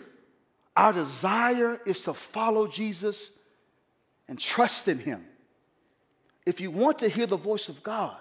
our 0.77 0.93
desire 0.93 1.81
is 1.85 2.03
to 2.03 2.13
follow 2.13 2.67
Jesus 2.67 3.31
and 4.27 4.39
trust 4.39 4.87
in 4.87 4.99
Him. 4.99 5.25
If 6.45 6.61
you 6.61 6.69
want 6.69 6.99
to 6.99 7.09
hear 7.09 7.25
the 7.25 7.35
voice 7.35 7.67
of 7.67 7.81
God, 7.81 8.15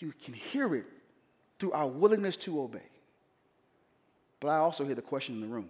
you 0.00 0.12
can 0.24 0.34
hear 0.34 0.74
it 0.74 0.86
through 1.58 1.72
our 1.72 1.86
willingness 1.86 2.36
to 2.38 2.60
obey. 2.60 2.82
But 4.40 4.48
I 4.48 4.56
also 4.56 4.84
hear 4.84 4.96
the 4.96 5.02
question 5.02 5.36
in 5.36 5.42
the 5.42 5.46
room. 5.46 5.68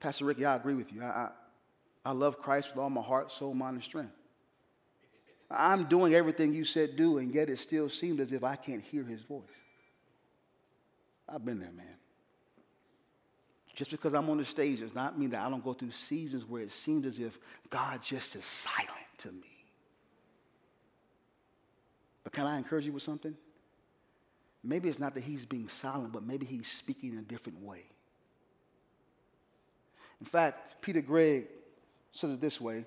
Pastor 0.00 0.26
Ricky, 0.26 0.44
I 0.44 0.56
agree 0.56 0.74
with 0.74 0.92
you. 0.92 1.02
I, 1.02 1.06
I, 1.06 1.28
I 2.04 2.12
love 2.12 2.38
Christ 2.38 2.70
with 2.70 2.82
all 2.82 2.90
my 2.90 3.02
heart, 3.02 3.32
soul, 3.32 3.54
mind, 3.54 3.76
and 3.76 3.84
strength. 3.84 4.12
I'm 5.50 5.84
doing 5.84 6.14
everything 6.14 6.52
you 6.52 6.64
said 6.64 6.94
do, 6.94 7.18
and 7.18 7.34
yet 7.34 7.48
it 7.48 7.58
still 7.58 7.88
seems 7.88 8.20
as 8.20 8.32
if 8.32 8.44
I 8.44 8.56
can't 8.56 8.82
hear 8.82 9.02
his 9.02 9.22
voice. 9.22 9.42
I've 11.28 11.44
been 11.44 11.58
there, 11.58 11.72
man. 11.72 11.99
Just 13.80 13.92
because 13.92 14.12
I'm 14.12 14.28
on 14.28 14.36
the 14.36 14.44
stage 14.44 14.80
does 14.80 14.94
not 14.94 15.18
mean 15.18 15.30
that 15.30 15.40
I 15.40 15.48
don't 15.48 15.64
go 15.64 15.72
through 15.72 15.92
seasons 15.92 16.44
where 16.44 16.60
it 16.60 16.70
seems 16.70 17.06
as 17.06 17.18
if 17.18 17.38
God 17.70 18.02
just 18.02 18.36
is 18.36 18.44
silent 18.44 18.90
to 19.16 19.28
me. 19.28 19.64
But 22.22 22.34
can 22.34 22.44
I 22.44 22.58
encourage 22.58 22.84
you 22.84 22.92
with 22.92 23.02
something? 23.02 23.34
maybe 24.62 24.90
it's 24.90 24.98
not 24.98 25.14
that 25.14 25.22
he's 25.22 25.46
being 25.46 25.66
silent, 25.66 26.12
but 26.12 26.22
maybe 26.26 26.44
he's 26.44 26.70
speaking 26.70 27.12
in 27.12 27.20
a 27.20 27.22
different 27.22 27.58
way. 27.62 27.82
In 30.20 30.26
fact, 30.26 30.82
Peter 30.82 31.00
Greig 31.00 31.46
says 32.12 32.32
it 32.32 32.40
this 32.42 32.60
way 32.60 32.84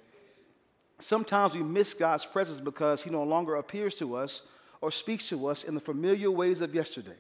Sometimes 1.00 1.56
we 1.56 1.64
miss 1.64 1.96
God's 1.96 2.28
presence 2.28 2.60
because 2.60 3.02
he 3.02 3.10
no 3.10 3.24
longer 3.24 3.56
appears 3.56 3.96
to 3.96 4.16
us 4.16 4.44
or 4.80 4.92
speaks 4.92 5.28
to 5.30 5.48
us 5.48 5.64
in 5.64 5.74
the 5.74 5.82
familiar 5.82 6.30
ways 6.30 6.62
of 6.62 6.76
yesterday. 6.76 7.18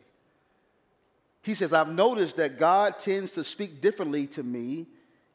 He 1.43 1.55
says, 1.55 1.73
I've 1.73 1.89
noticed 1.89 2.37
that 2.37 2.57
God 2.57 2.97
tends 2.97 3.33
to 3.33 3.43
speak 3.43 3.81
differently 3.81 4.27
to 4.27 4.41
me 4.41 4.87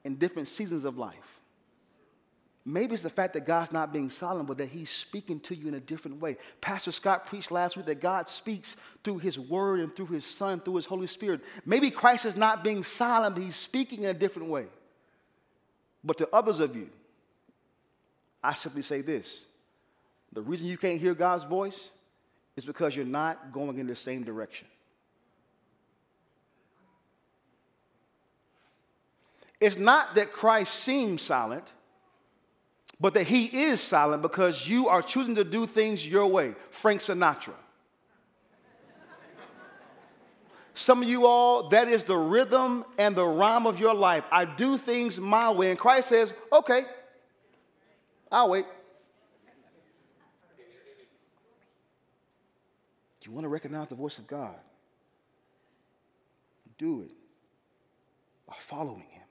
in 0.05 0.17
different 0.17 0.49
seasons 0.49 0.85
of 0.85 0.97
life. 0.99 1.39
Maybe 2.65 2.95
it's 2.95 3.03
the 3.03 3.11
fact 3.11 3.35
that 3.35 3.47
God's 3.47 3.73
not 3.73 3.93
being 3.93 4.11
silent, 4.11 4.47
but 4.49 4.59
that 4.59 4.71
He's 4.71 4.91
speaking 4.91 5.39
to 5.41 5.55
you 5.55 5.69
in 5.69 5.75
a 5.75 5.81
different 5.81 6.21
way. 6.21 6.39
Pastor 6.61 6.93
Scott 6.93 7.27
preached 7.27 7.51
last 7.51 7.77
week 7.77 7.87
that 7.87 8.01
God 8.01 8.29
speaks 8.29 8.77
through 9.05 9.19
His 9.19 9.39
Word 9.39 9.81
and 9.81 9.95
through 9.95 10.07
His 10.07 10.25
Son, 10.25 10.61
through 10.61 10.77
His 10.77 10.87
Holy 10.87 11.07
Spirit. 11.07 11.43
Maybe 11.65 11.91
Christ 11.91 12.25
is 12.25 12.37
not 12.37 12.65
being 12.65 12.85
silent, 12.85 13.35
but 13.35 13.45
He's 13.45 13.57
speaking 13.57 14.05
in 14.05 14.11
a 14.11 14.15
different 14.15 14.49
way. 14.49 14.67
But 16.03 16.19
to 16.19 16.29
others 16.33 16.59
of 16.59 16.75
you, 16.75 16.89
I 18.43 18.55
simply 18.55 18.83
say 18.83 19.03
this 19.03 19.43
the 20.33 20.43
reason 20.43 20.69
you 20.69 20.79
can't 20.79 21.01
hear 21.01 21.15
God's 21.15 21.45
voice 21.45 21.91
is 22.57 22.65
because 22.65 22.97
you're 22.97 23.05
not 23.05 23.53
going 23.53 23.79
in 23.79 23.87
the 23.87 23.97
same 23.97 24.25
direction. 24.25 24.67
It's 29.61 29.77
not 29.77 30.15
that 30.15 30.33
Christ 30.33 30.75
seems 30.75 31.23
silent, 31.23 31.65
but 33.01 33.15
that 33.15 33.25
he 33.25 33.45
is 33.45 33.81
silent 33.81 34.23
because 34.23 34.69
you 34.69 34.89
are 34.89 35.03
choosing 35.03 35.35
to 35.37 35.45
do 35.45 35.67
things 35.67 36.07
your 36.07 36.27
way. 36.27 36.55
Frank 36.71 37.01
Sinatra. 37.01 37.55
Some 40.75 41.03
of 41.03 41.09
you 41.09 41.27
all, 41.27 41.69
that 41.71 41.89
is 41.89 42.05
the 42.05 42.17
rhythm 42.17 42.85
and 42.99 43.17
the 43.17 43.27
rhyme 43.27 43.67
of 43.67 43.81
your 43.81 43.95
life. 43.95 44.23
I 44.31 44.45
do 44.45 44.77
things 44.77 45.19
my 45.19 45.51
way. 45.51 45.71
And 45.71 45.79
Christ 45.79 46.09
says, 46.09 46.33
okay, 46.53 46.85
I'll 48.31 48.51
wait. 48.51 48.67
You 53.29 53.35
want 53.35 53.45
to 53.45 53.49
recognize 53.49 53.89
the 53.89 53.95
voice 53.95 54.17
of 54.17 54.27
God? 54.27 54.55
Do 56.79 57.03
it 57.03 57.13
by 58.47 58.55
following 58.59 59.05
Him. 59.11 59.28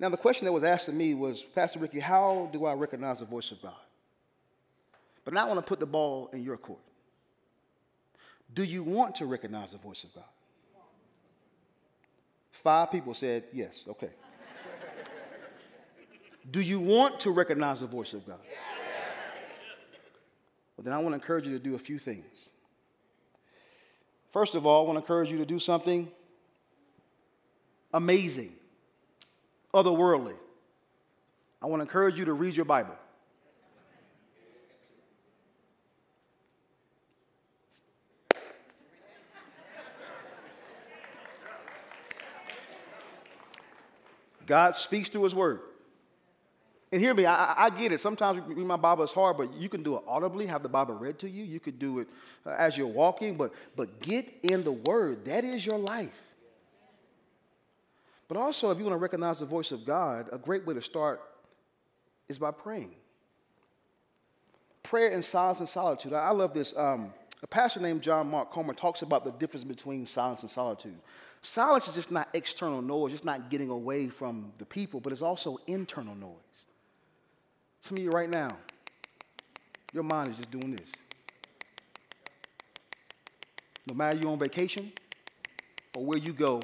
Now, 0.00 0.08
the 0.08 0.16
question 0.16 0.46
that 0.46 0.52
was 0.52 0.64
asked 0.64 0.86
to 0.86 0.92
me 0.92 1.12
was, 1.12 1.42
Pastor 1.42 1.78
Ricky, 1.78 2.00
how 2.00 2.48
do 2.54 2.64
I 2.64 2.72
recognize 2.72 3.20
the 3.20 3.26
voice 3.26 3.52
of 3.52 3.60
God? 3.60 3.74
But 5.26 5.34
now 5.34 5.44
I 5.44 5.48
want 5.48 5.58
to 5.58 5.68
put 5.68 5.78
the 5.78 5.86
ball 5.86 6.30
in 6.32 6.42
your 6.42 6.56
court. 6.56 6.80
Do 8.54 8.64
you 8.64 8.82
want 8.82 9.16
to 9.16 9.26
recognize 9.26 9.72
the 9.72 9.78
voice 9.78 10.02
of 10.04 10.14
God? 10.14 10.24
Five 12.50 12.90
people 12.90 13.12
said 13.12 13.44
yes, 13.52 13.84
okay. 13.88 14.08
do 16.50 16.62
you 16.62 16.80
want 16.80 17.20
to 17.20 17.30
recognize 17.30 17.80
the 17.80 17.86
voice 17.86 18.14
of 18.14 18.26
God? 18.26 18.38
Yes. 18.42 18.58
Well, 20.76 20.84
then 20.84 20.94
I 20.94 20.98
want 20.98 21.10
to 21.10 21.16
encourage 21.16 21.46
you 21.46 21.52
to 21.52 21.62
do 21.62 21.74
a 21.74 21.78
few 21.78 21.98
things. 21.98 22.24
First 24.32 24.54
of 24.54 24.64
all, 24.64 24.84
I 24.84 24.86
want 24.86 24.96
to 24.96 25.02
encourage 25.02 25.30
you 25.30 25.38
to 25.38 25.46
do 25.46 25.58
something 25.58 26.10
amazing 27.92 28.54
otherworldly. 29.72 30.36
I 31.62 31.66
want 31.66 31.80
to 31.80 31.82
encourage 31.82 32.18
you 32.18 32.24
to 32.26 32.32
read 32.32 32.56
your 32.56 32.64
Bible. 32.64 32.94
God 44.46 44.74
speaks 44.74 45.08
through 45.08 45.22
His 45.22 45.34
Word. 45.34 45.60
And 46.90 47.00
hear 47.00 47.14
me, 47.14 47.24
I, 47.24 47.66
I, 47.66 47.70
get 47.70 47.92
it. 47.92 48.00
Sometimes 48.00 48.42
reading 48.48 48.66
my 48.66 48.74
Bible 48.74 49.04
is 49.04 49.12
hard, 49.12 49.36
but 49.36 49.54
you 49.54 49.68
can 49.68 49.84
do 49.84 49.94
it 49.96 50.02
audibly, 50.08 50.46
have 50.46 50.64
the 50.64 50.68
Bible 50.68 50.94
read 50.94 51.20
to 51.20 51.30
you. 51.30 51.44
You 51.44 51.60
could 51.60 51.78
do 51.78 52.00
it 52.00 52.08
uh, 52.44 52.50
as 52.58 52.76
you're 52.76 52.88
walking, 52.88 53.36
but, 53.36 53.52
but 53.76 54.00
get 54.00 54.28
in 54.42 54.64
the 54.64 54.72
Word. 54.72 55.24
That 55.26 55.44
is 55.44 55.64
your 55.64 55.78
life. 55.78 56.10
But 58.30 58.36
also, 58.36 58.70
if 58.70 58.78
you 58.78 58.84
want 58.84 58.94
to 58.94 59.02
recognize 59.02 59.40
the 59.40 59.44
voice 59.44 59.72
of 59.72 59.84
God, 59.84 60.28
a 60.30 60.38
great 60.38 60.64
way 60.64 60.72
to 60.74 60.80
start 60.80 61.20
is 62.28 62.38
by 62.38 62.52
praying. 62.52 62.94
Prayer 64.84 65.08
in 65.08 65.20
silence 65.20 65.58
and 65.58 65.68
solitude. 65.68 66.12
I 66.12 66.30
love 66.30 66.54
this. 66.54 66.72
Um, 66.76 67.12
a 67.42 67.48
pastor 67.48 67.80
named 67.80 68.02
John 68.02 68.30
Mark 68.30 68.52
Comer 68.52 68.72
talks 68.72 69.02
about 69.02 69.24
the 69.24 69.32
difference 69.32 69.64
between 69.64 70.06
silence 70.06 70.42
and 70.42 70.50
solitude. 70.50 70.94
Silence 71.42 71.88
is 71.88 71.96
just 71.96 72.12
not 72.12 72.28
external 72.32 72.80
noise, 72.80 73.12
it's 73.12 73.24
not 73.24 73.50
getting 73.50 73.68
away 73.68 74.06
from 74.08 74.52
the 74.58 74.64
people, 74.64 75.00
but 75.00 75.10
it's 75.12 75.22
also 75.22 75.58
internal 75.66 76.14
noise. 76.14 76.36
Some 77.80 77.96
of 77.96 78.04
you 78.04 78.10
right 78.10 78.30
now, 78.30 78.50
your 79.92 80.04
mind 80.04 80.28
is 80.28 80.36
just 80.36 80.52
doing 80.52 80.70
this. 80.70 80.88
No 83.88 83.94
matter 83.96 84.18
you're 84.18 84.30
on 84.30 84.38
vacation 84.38 84.92
or 85.96 86.04
where 86.04 86.18
you 86.18 86.32
go, 86.32 86.60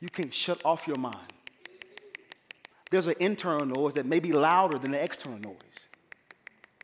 you 0.00 0.08
can't 0.08 0.32
shut 0.32 0.60
off 0.64 0.86
your 0.86 0.98
mind. 0.98 1.32
There's 2.90 3.06
an 3.06 3.14
internal 3.18 3.66
noise 3.66 3.94
that 3.94 4.06
may 4.06 4.20
be 4.20 4.32
louder 4.32 4.78
than 4.78 4.92
the 4.92 5.02
external 5.02 5.38
noise. 5.38 5.56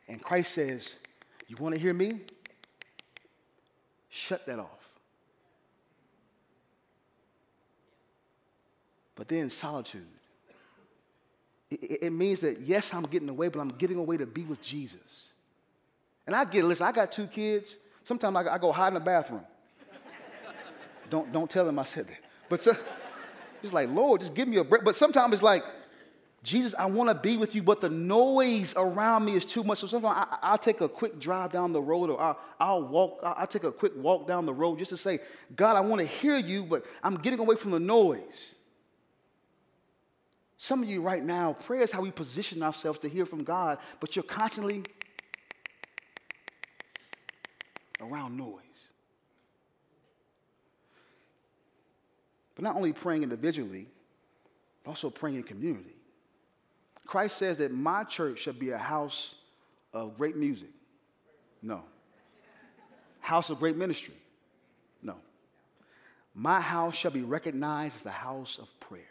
And 0.07 0.21
Christ 0.21 0.53
says, 0.53 0.95
You 1.47 1.55
want 1.59 1.75
to 1.75 1.81
hear 1.81 1.93
me? 1.93 2.19
Shut 4.09 4.45
that 4.45 4.59
off. 4.59 4.67
But 9.15 9.27
then 9.27 9.49
solitude. 9.49 10.05
It, 11.71 12.13
means 12.13 12.41
that, 12.41 12.61
yes, 12.61 12.93
I'm 12.93 13.03
getting 13.03 13.29
away, 13.29 13.49
but 13.49 13.59
I'm 13.59 13.69
getting 13.69 13.97
away 13.97 14.17
to 14.17 14.27
be 14.27 14.43
with 14.43 14.61
Jesus. 14.61 15.29
And 16.27 16.35
I 16.35 16.45
get, 16.45 16.65
listen, 16.65 16.85
I 16.85 16.91
got 16.91 17.11
two 17.11 17.25
kids. 17.25 17.75
Sometimes 18.03 18.35
I, 18.35 18.53
I 18.53 18.57
go 18.59 18.71
hide 18.71 18.89
in 18.89 18.93
the 18.95 18.99
bathroom. 18.99 19.41
don't, 21.09 21.31
don't 21.31 21.49
tell 21.49 21.65
them 21.65 21.79
I 21.79 21.83
said 21.83 22.07
that. 22.07 22.19
But 22.49 22.61
so, 22.61 22.75
it's 23.63 23.73
like, 23.73 23.89
Lord, 23.89 24.21
just 24.21 24.33
give 24.33 24.47
me 24.47 24.57
a 24.57 24.63
break. 24.63 24.83
But 24.83 24.95
sometimes 24.95 25.33
it's 25.33 25.43
like, 25.43 25.63
Jesus, 26.43 26.75
I 26.77 26.87
want 26.87 27.09
to 27.09 27.15
be 27.15 27.37
with 27.37 27.55
you, 27.55 27.63
but 27.63 27.79
the 27.79 27.89
noise 27.89 28.73
around 28.75 29.23
me 29.23 29.35
is 29.35 29.45
too 29.45 29.63
much. 29.63 29.79
So 29.79 29.87
sometimes 29.87 30.27
I, 30.41 30.51
will 30.51 30.57
take 30.57 30.81
a 30.81 30.89
quick 30.89 31.17
drive 31.17 31.53
down 31.53 31.71
the 31.71 31.81
road 31.81 32.09
or 32.09 32.19
I'll, 32.19 32.39
I'll 32.59 32.83
walk, 32.83 33.19
I'll, 33.23 33.35
I'll 33.37 33.47
take 33.47 33.63
a 33.63 33.71
quick 33.71 33.93
walk 33.95 34.27
down 34.27 34.45
the 34.45 34.53
road 34.53 34.79
just 34.79 34.89
to 34.89 34.97
say, 34.97 35.19
God, 35.55 35.77
I 35.77 35.79
want 35.79 36.01
to 36.01 36.07
hear 36.07 36.37
you, 36.37 36.63
but 36.63 36.85
I'm 37.01 37.15
getting 37.15 37.39
away 37.39 37.55
from 37.55 37.71
the 37.71 37.79
noise. 37.79 38.55
Some 40.57 40.83
of 40.83 40.89
you 40.89 41.01
right 41.01 41.23
now, 41.23 41.53
prayer 41.53 41.81
is 41.81 41.91
how 41.91 42.01
we 42.01 42.11
position 42.11 42.61
ourselves 42.61 42.99
to 42.99 43.09
hear 43.09 43.25
from 43.25 43.43
God, 43.43 43.77
but 44.01 44.15
you're 44.15 44.23
constantly 44.23 44.83
around 48.01 48.35
noise. 48.37 48.59
But 52.63 52.69
not 52.69 52.77
only 52.77 52.93
praying 52.93 53.23
individually, 53.23 53.87
but 54.83 54.91
also 54.91 55.09
praying 55.09 55.35
in 55.35 55.43
community. 55.43 55.97
Christ 57.05 57.37
says 57.37 57.57
that 57.57 57.73
my 57.73 58.05
church 58.05 58.39
shall 58.39 58.53
be 58.53 58.69
a 58.69 58.77
house 58.77 59.35
of 59.91 60.17
great 60.17 60.37
music. 60.37 60.69
No. 61.61 61.81
House 63.19 63.49
of 63.49 63.59
great 63.59 63.75
ministry. 63.75 64.13
No. 65.01 65.15
My 66.33 66.61
house 66.61 66.95
shall 66.95 67.11
be 67.11 67.23
recognized 67.23 67.97
as 67.97 68.05
a 68.05 68.11
house 68.11 68.57
of 68.57 68.69
prayer. 68.79 69.03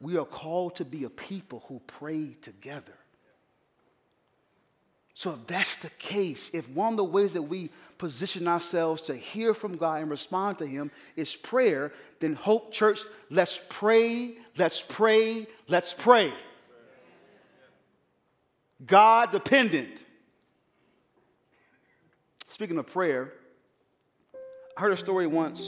We 0.00 0.16
are 0.18 0.24
called 0.24 0.76
to 0.76 0.84
be 0.84 1.02
a 1.02 1.10
people 1.10 1.64
who 1.66 1.80
pray 1.88 2.36
together. 2.42 2.94
So, 5.18 5.32
if 5.32 5.48
that's 5.48 5.78
the 5.78 5.90
case, 5.98 6.48
if 6.54 6.68
one 6.68 6.92
of 6.92 6.96
the 6.96 7.02
ways 7.02 7.32
that 7.32 7.42
we 7.42 7.70
position 7.98 8.46
ourselves 8.46 9.02
to 9.02 9.16
hear 9.16 9.52
from 9.52 9.76
God 9.76 10.00
and 10.00 10.08
respond 10.08 10.58
to 10.58 10.64
Him 10.64 10.92
is 11.16 11.34
prayer, 11.34 11.92
then 12.20 12.34
Hope 12.34 12.72
Church, 12.72 13.00
let's 13.28 13.60
pray, 13.68 14.36
let's 14.56 14.80
pray, 14.80 15.48
let's 15.66 15.92
pray. 15.92 16.32
God 18.86 19.32
dependent. 19.32 20.04
Speaking 22.46 22.78
of 22.78 22.86
prayer, 22.86 23.32
I 24.76 24.80
heard 24.80 24.92
a 24.92 24.96
story 24.96 25.26
once 25.26 25.60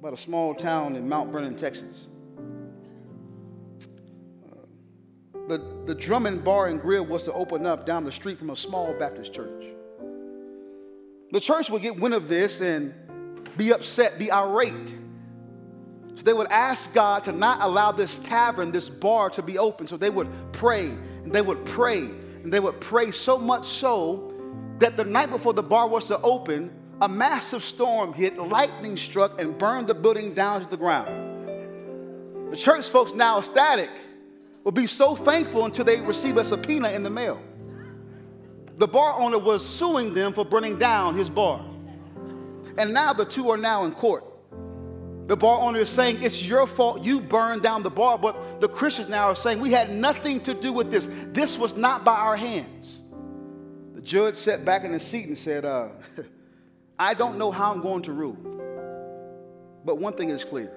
about 0.00 0.14
a 0.14 0.16
small 0.16 0.56
town 0.56 0.96
in 0.96 1.08
Mount 1.08 1.30
Vernon, 1.30 1.54
Texas. 1.54 2.08
The, 5.48 5.60
the 5.86 5.94
Drummond 5.94 6.44
Bar 6.44 6.68
and 6.68 6.80
Grill 6.80 7.04
was 7.04 7.24
to 7.24 7.32
open 7.32 7.66
up 7.66 7.86
down 7.86 8.04
the 8.04 8.12
street 8.12 8.38
from 8.38 8.50
a 8.50 8.56
small 8.56 8.94
Baptist 8.98 9.32
church. 9.32 9.64
The 11.32 11.40
church 11.40 11.70
would 11.70 11.82
get 11.82 11.98
wind 11.98 12.14
of 12.14 12.28
this 12.28 12.60
and 12.60 12.94
be 13.56 13.72
upset, 13.72 14.18
be 14.18 14.30
irate. 14.30 14.94
So 16.14 16.22
they 16.22 16.34
would 16.34 16.48
ask 16.48 16.92
God 16.92 17.24
to 17.24 17.32
not 17.32 17.60
allow 17.62 17.90
this 17.90 18.18
tavern, 18.18 18.70
this 18.70 18.88
bar 18.88 19.30
to 19.30 19.42
be 19.42 19.58
open. 19.58 19.86
So 19.86 19.96
they 19.96 20.10
would 20.10 20.30
pray 20.52 20.86
and 20.88 21.32
they 21.32 21.42
would 21.42 21.64
pray 21.64 22.00
and 22.00 22.52
they 22.52 22.60
would 22.60 22.80
pray 22.80 23.10
so 23.10 23.38
much 23.38 23.66
so 23.66 24.32
that 24.78 24.96
the 24.96 25.04
night 25.04 25.30
before 25.30 25.54
the 25.54 25.62
bar 25.62 25.88
was 25.88 26.06
to 26.06 26.20
open, 26.20 26.70
a 27.00 27.08
massive 27.08 27.64
storm 27.64 28.12
hit, 28.12 28.36
lightning 28.36 28.96
struck, 28.96 29.40
and 29.40 29.56
burned 29.56 29.88
the 29.88 29.94
building 29.94 30.34
down 30.34 30.60
to 30.60 30.68
the 30.68 30.76
ground. 30.76 31.30
The 32.52 32.56
church 32.56 32.88
folks 32.90 33.14
now 33.14 33.38
ecstatic 33.38 33.90
will 34.64 34.72
be 34.72 34.86
so 34.86 35.16
thankful 35.16 35.64
until 35.64 35.84
they 35.84 36.00
receive 36.00 36.36
a 36.36 36.44
subpoena 36.44 36.90
in 36.90 37.02
the 37.02 37.10
mail. 37.10 37.40
The 38.76 38.88
bar 38.88 39.20
owner 39.20 39.38
was 39.38 39.66
suing 39.66 40.14
them 40.14 40.32
for 40.32 40.44
burning 40.44 40.78
down 40.78 41.16
his 41.16 41.28
bar. 41.28 41.64
And 42.78 42.92
now 42.92 43.12
the 43.12 43.24
two 43.24 43.50
are 43.50 43.56
now 43.56 43.84
in 43.84 43.92
court. 43.92 44.24
The 45.26 45.36
bar 45.36 45.60
owner 45.60 45.80
is 45.80 45.88
saying, 45.88 46.22
It's 46.22 46.42
your 46.42 46.66
fault. 46.66 47.04
You 47.04 47.20
burned 47.20 47.62
down 47.62 47.82
the 47.82 47.90
bar. 47.90 48.18
But 48.18 48.60
the 48.60 48.68
Christians 48.68 49.08
now 49.08 49.28
are 49.28 49.36
saying, 49.36 49.60
We 49.60 49.70
had 49.70 49.90
nothing 49.90 50.40
to 50.40 50.54
do 50.54 50.72
with 50.72 50.90
this. 50.90 51.08
This 51.28 51.58
was 51.58 51.76
not 51.76 52.04
by 52.04 52.14
our 52.14 52.36
hands. 52.36 53.02
The 53.94 54.00
judge 54.00 54.34
sat 54.34 54.64
back 54.64 54.84
in 54.84 54.92
his 54.92 55.06
seat 55.06 55.26
and 55.26 55.38
said, 55.38 55.64
uh, 55.64 55.88
I 56.98 57.14
don't 57.14 57.38
know 57.38 57.50
how 57.50 57.72
I'm 57.72 57.82
going 57.82 58.02
to 58.02 58.12
rule. 58.12 58.36
But 59.84 59.98
one 59.98 60.14
thing 60.14 60.30
is 60.30 60.44
clear 60.44 60.72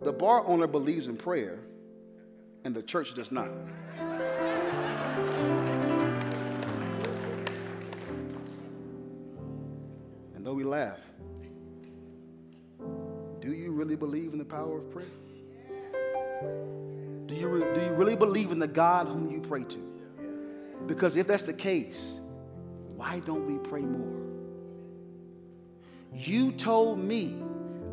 the 0.00 0.12
bar 0.12 0.46
owner 0.46 0.66
believes 0.66 1.08
in 1.08 1.16
prayer, 1.16 1.58
and 2.64 2.74
the 2.74 2.82
church 2.82 3.14
does 3.14 3.30
not. 3.30 3.48
And 10.34 10.44
though 10.44 10.54
we 10.54 10.64
laugh, 10.64 10.98
do 13.40 13.52
you 13.52 13.70
really 13.72 13.96
believe 13.96 14.32
in 14.32 14.38
the 14.38 14.44
power 14.44 14.78
of 14.78 14.90
prayer? 14.90 15.06
Do 17.26 17.34
you, 17.34 17.48
re- 17.48 17.74
do 17.74 17.80
you 17.84 17.92
really 17.92 18.16
believe 18.16 18.50
in 18.50 18.58
the 18.58 18.66
God 18.66 19.06
whom 19.06 19.30
you 19.30 19.40
pray 19.40 19.64
to? 19.64 19.92
Because 20.86 21.16
if 21.16 21.26
that's 21.26 21.44
the 21.44 21.52
case, 21.52 22.18
why 22.96 23.20
don't 23.20 23.46
we 23.46 23.58
pray 23.58 23.82
more? 23.82 24.22
You 26.14 26.52
told 26.52 26.98
me 26.98 27.42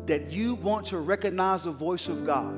that 0.06 0.30
you 0.30 0.54
want 0.54 0.86
to 0.86 0.98
recognize 0.98 1.64
the 1.64 1.72
voice 1.72 2.08
of 2.08 2.24
God. 2.24 2.54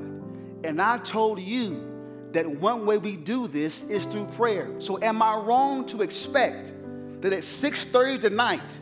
And 0.63 0.81
I 0.81 0.97
told 0.99 1.39
you 1.39 1.94
that 2.35 2.45
one 2.45 2.85
way 2.85 2.97
we 2.97 3.15
do 3.15 3.47
this 3.47 3.83
is 3.85 4.05
through 4.05 4.25
prayer. 4.25 4.69
So 4.79 5.01
am 5.01 5.21
I 5.21 5.37
wrong 5.37 5.85
to 5.85 6.01
expect 6.01 6.73
that 7.21 7.31
at 7.31 7.43
6:30 7.43 8.19
tonight, 8.19 8.79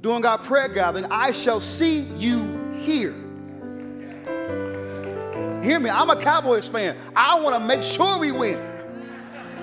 during 0.00 0.24
our 0.26 0.38
prayer 0.38 0.68
gathering, 0.68 1.06
I 1.10 1.30
shall 1.30 1.60
see 1.60 2.00
you 2.16 2.58
here? 2.74 3.14
Hear 5.62 5.78
me, 5.78 5.90
I'm 5.90 6.10
a 6.10 6.16
Cowboys 6.20 6.66
fan. 6.66 6.96
I 7.14 7.38
want 7.40 7.54
to 7.54 7.60
make 7.60 7.84
sure 7.84 8.18
we 8.18 8.32
win. 8.32 8.58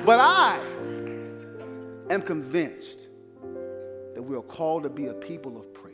But 0.06 0.20
I 0.22 0.58
am 2.10 2.22
convinced 2.22 3.08
that 4.14 4.22
we 4.22 4.38
are 4.38 4.44
called 4.44 4.84
to 4.84 4.90
be 4.90 5.08
a 5.08 5.14
people 5.14 5.58
of 5.58 5.74
prayer. 5.74 5.94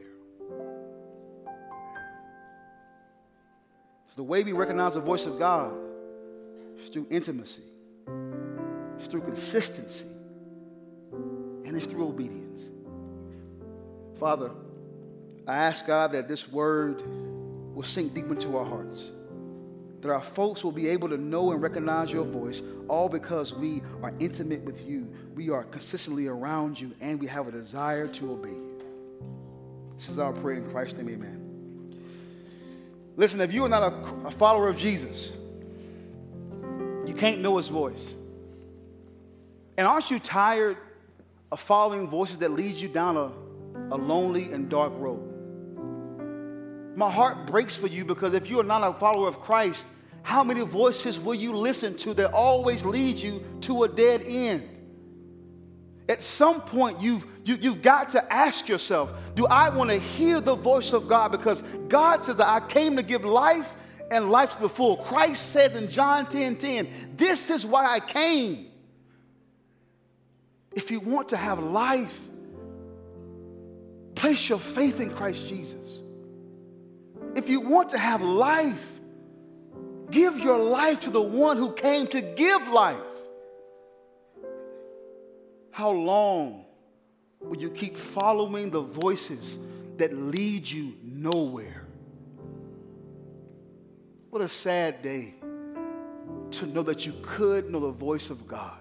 So 4.07 4.15
the 4.17 4.23
way 4.23 4.43
we 4.43 4.51
recognize 4.51 4.93
the 4.93 4.99
voice 4.99 5.25
of 5.25 5.39
God 5.39 5.73
is 6.81 6.89
through 6.89 7.07
intimacy, 7.09 7.63
it's 8.97 9.07
through 9.07 9.21
consistency, 9.21 10.05
and 11.11 11.75
it's 11.75 11.85
through 11.85 12.07
obedience. 12.07 12.61
Father, 14.19 14.51
I 15.47 15.55
ask 15.55 15.85
God 15.87 16.11
that 16.11 16.27
this 16.27 16.47
word 16.47 17.03
will 17.73 17.83
sink 17.83 18.13
deep 18.13 18.29
into 18.29 18.57
our 18.57 18.65
hearts 18.65 19.01
that 20.01 20.11
our 20.11 20.21
folks 20.21 20.63
will 20.63 20.71
be 20.71 20.87
able 20.89 21.07
to 21.09 21.17
know 21.17 21.51
and 21.51 21.61
recognize 21.61 22.11
your 22.11 22.25
voice, 22.25 22.61
all 22.87 23.07
because 23.07 23.53
we 23.53 23.81
are 24.01 24.13
intimate 24.19 24.61
with 24.61 24.87
you. 24.87 25.07
We 25.35 25.49
are 25.49 25.63
consistently 25.65 26.27
around 26.27 26.79
you, 26.79 26.91
and 27.01 27.19
we 27.19 27.27
have 27.27 27.47
a 27.47 27.51
desire 27.51 28.07
to 28.07 28.31
obey 28.31 28.49
you. 28.49 28.81
This 29.95 30.09
is 30.09 30.17
our 30.17 30.33
prayer 30.33 30.57
in 30.57 30.69
Christ's 30.71 30.97
name, 30.97 31.09
amen. 31.09 31.37
Listen, 33.15 33.41
if 33.41 33.53
you 33.53 33.63
are 33.63 33.69
not 33.69 33.93
a, 33.93 34.27
a 34.27 34.31
follower 34.31 34.69
of 34.69 34.77
Jesus, 34.77 35.33
you 37.11 37.17
can't 37.17 37.41
know 37.41 37.57
his 37.57 37.67
voice. 37.67 38.15
And 39.77 39.85
aren't 39.85 40.09
you 40.09 40.17
tired 40.17 40.77
of 41.51 41.59
following 41.59 42.07
voices 42.07 42.37
that 42.37 42.51
lead 42.51 42.75
you 42.75 42.87
down 42.87 43.17
a, 43.17 43.31
a 43.93 43.97
lonely 43.97 44.53
and 44.53 44.69
dark 44.69 44.93
road? 44.95 45.27
My 46.95 47.11
heart 47.11 47.47
breaks 47.47 47.75
for 47.75 47.87
you 47.87 48.05
because 48.05 48.33
if 48.33 48.49
you 48.49 48.61
are 48.61 48.63
not 48.63 48.83
a 48.83 48.97
follower 48.97 49.27
of 49.27 49.41
Christ, 49.41 49.85
how 50.23 50.41
many 50.41 50.61
voices 50.61 51.19
will 51.19 51.35
you 51.35 51.53
listen 51.53 51.97
to 51.97 52.13
that 52.13 52.31
always 52.31 52.85
lead 52.85 53.17
you 53.17 53.43
to 53.61 53.83
a 53.83 53.89
dead 53.89 54.23
end? 54.25 54.69
At 56.07 56.21
some 56.21 56.61
point, 56.61 57.01
you've, 57.01 57.25
you, 57.43 57.55
have 57.55 57.63
you 57.63 57.73
have 57.73 57.81
got 57.81 58.09
to 58.09 58.33
ask 58.33 58.69
yourself 58.69 59.13
Do 59.35 59.47
I 59.47 59.69
want 59.69 59.89
to 59.89 59.97
hear 59.97 60.39
the 60.39 60.55
voice 60.55 60.93
of 60.93 61.09
God? 61.09 61.31
Because 61.31 61.61
God 61.89 62.23
says 62.23 62.37
that 62.37 62.47
I 62.47 62.65
came 62.65 62.95
to 62.95 63.03
give 63.03 63.25
life 63.25 63.73
and 64.11 64.29
life 64.29 64.51
to 64.51 64.61
the 64.61 64.69
full. 64.69 64.97
Christ 64.97 65.51
says 65.53 65.73
in 65.75 65.89
John 65.89 66.27
10 66.27 66.57
10, 66.57 67.13
This 67.15 67.49
is 67.49 67.65
why 67.65 67.91
I 67.91 67.99
came. 67.99 68.67
If 70.73 70.91
you 70.91 70.99
want 70.99 71.29
to 71.29 71.37
have 71.37 71.59
life, 71.59 72.27
place 74.13 74.49
your 74.49 74.59
faith 74.59 74.99
in 74.99 75.09
Christ 75.09 75.47
Jesus. 75.47 75.87
If 77.35 77.49
you 77.49 77.61
want 77.61 77.89
to 77.89 77.97
have 77.97 78.21
life, 78.21 78.99
give 80.11 80.39
your 80.39 80.59
life 80.59 81.01
to 81.03 81.09
the 81.09 81.21
one 81.21 81.57
who 81.57 81.71
came 81.71 82.05
to 82.07 82.21
give 82.21 82.67
life. 82.67 82.97
How 85.71 85.91
long 85.91 86.65
will 87.39 87.57
you 87.57 87.69
keep 87.69 87.95
following 87.95 88.69
the 88.69 88.81
voices 88.81 89.57
that 89.97 90.13
lead 90.13 90.69
you 90.69 90.97
nowhere? 91.01 91.87
What 94.31 94.41
a 94.41 94.47
sad 94.47 95.01
day 95.01 95.33
to 96.51 96.65
know 96.65 96.83
that 96.83 97.05
you 97.05 97.13
could 97.21 97.69
know 97.69 97.81
the 97.81 97.89
voice 97.91 98.29
of 98.29 98.47
God. 98.47 98.77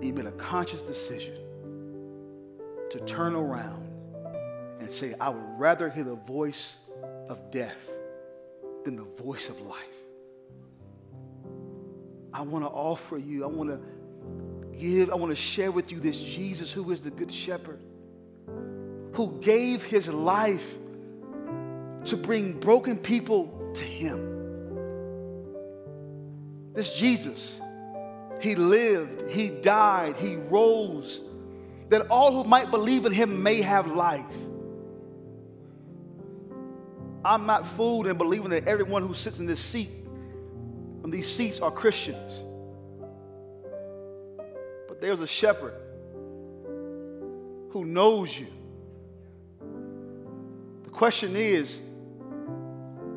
You 0.00 0.12
made 0.12 0.26
a 0.26 0.32
conscious 0.32 0.84
decision 0.84 1.36
to 2.90 3.00
turn 3.00 3.34
around 3.34 3.90
and 4.78 4.88
say, 4.88 5.14
I 5.20 5.30
would 5.30 5.58
rather 5.58 5.90
hear 5.90 6.04
the 6.04 6.14
voice 6.14 6.76
of 7.28 7.50
death 7.50 7.90
than 8.84 8.94
the 8.94 9.02
voice 9.02 9.48
of 9.48 9.60
life. 9.62 9.82
I 12.32 12.42
want 12.42 12.64
to 12.64 12.70
offer 12.70 13.18
you, 13.18 13.42
I 13.42 13.48
want 13.48 13.70
to 13.70 14.78
give, 14.78 15.10
I 15.10 15.16
want 15.16 15.32
to 15.32 15.36
share 15.36 15.72
with 15.72 15.90
you 15.90 15.98
this 15.98 16.20
Jesus 16.20 16.70
who 16.70 16.92
is 16.92 17.02
the 17.02 17.10
good 17.10 17.34
shepherd, 17.34 17.80
who 19.14 19.40
gave 19.40 19.82
his 19.82 20.06
life 20.06 20.78
to 22.04 22.16
bring 22.16 22.60
broken 22.60 22.96
people 22.96 23.62
to 23.74 23.84
him. 23.84 24.34
This 26.74 26.92
Jesus, 26.92 27.58
he 28.40 28.54
lived, 28.56 29.30
he 29.30 29.48
died, 29.48 30.16
he 30.16 30.36
rose, 30.36 31.20
that 31.88 32.08
all 32.08 32.32
who 32.32 32.48
might 32.48 32.70
believe 32.70 33.06
in 33.06 33.12
him 33.12 33.42
may 33.42 33.62
have 33.62 33.86
life. 33.86 34.24
I'm 37.24 37.46
not 37.46 37.66
fooled 37.66 38.06
in 38.06 38.18
believing 38.18 38.50
that 38.50 38.68
everyone 38.68 39.06
who 39.06 39.14
sits 39.14 39.38
in 39.38 39.46
this 39.46 39.60
seat, 39.60 39.90
on 41.02 41.10
these 41.10 41.30
seats, 41.30 41.60
are 41.60 41.70
Christians. 41.70 42.44
But 44.88 45.00
there's 45.00 45.20
a 45.20 45.26
shepherd 45.26 45.74
who 47.70 47.84
knows 47.84 48.38
you. 48.38 48.48
The 50.84 50.90
question 50.90 51.34
is 51.34 51.78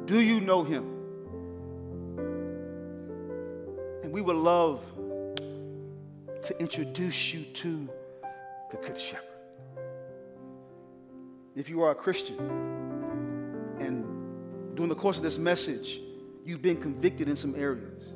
do 0.08 0.22
you 0.22 0.39
know 0.39 0.64
him? 0.64 0.86
And 4.03 4.12
we 4.12 4.22
would 4.22 4.38
love 4.38 4.82
to 6.43 6.60
introduce 6.60 7.34
you 7.34 7.43
to 7.43 7.89
the 8.72 8.78
Good 8.78 8.97
Shepherd. 8.97 9.24
If 11.58 11.70
you 11.70 11.82
are 11.82 11.91
a 11.91 11.95
Christian, 11.95 12.38
and 13.80 14.05
during 14.76 14.88
the 14.88 14.95
course 14.95 15.18
of 15.18 15.24
this 15.24 15.38
message, 15.38 15.99
you've 16.45 16.62
been 16.62 16.78
convicted 16.78 17.28
in 17.28 17.36
some 17.36 17.53
areas. 17.55 18.14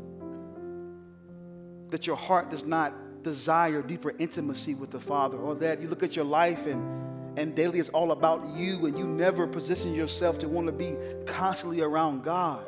That 1.89 2.07
your 2.07 2.15
heart 2.15 2.49
does 2.49 2.63
not 2.63 3.21
desire 3.21 3.81
deeper 3.81 4.13
intimacy 4.17 4.75
with 4.75 4.91
the 4.91 4.99
Father, 4.99 5.37
or 5.37 5.55
that 5.55 5.81
you 5.81 5.89
look 5.89 6.03
at 6.03 6.15
your 6.15 6.23
life 6.23 6.65
and, 6.67 7.01
and 7.37 7.55
daily 7.55 7.79
it's 7.79 7.89
all 7.89 8.11
about 8.11 8.45
you 8.55 8.85
and 8.85 8.97
you 8.97 9.07
never 9.07 9.47
position 9.47 9.93
yourself 9.93 10.39
to 10.39 10.47
want 10.47 10.67
to 10.67 10.73
be 10.73 10.95
constantly 11.25 11.81
around 11.81 12.23
God. 12.23 12.65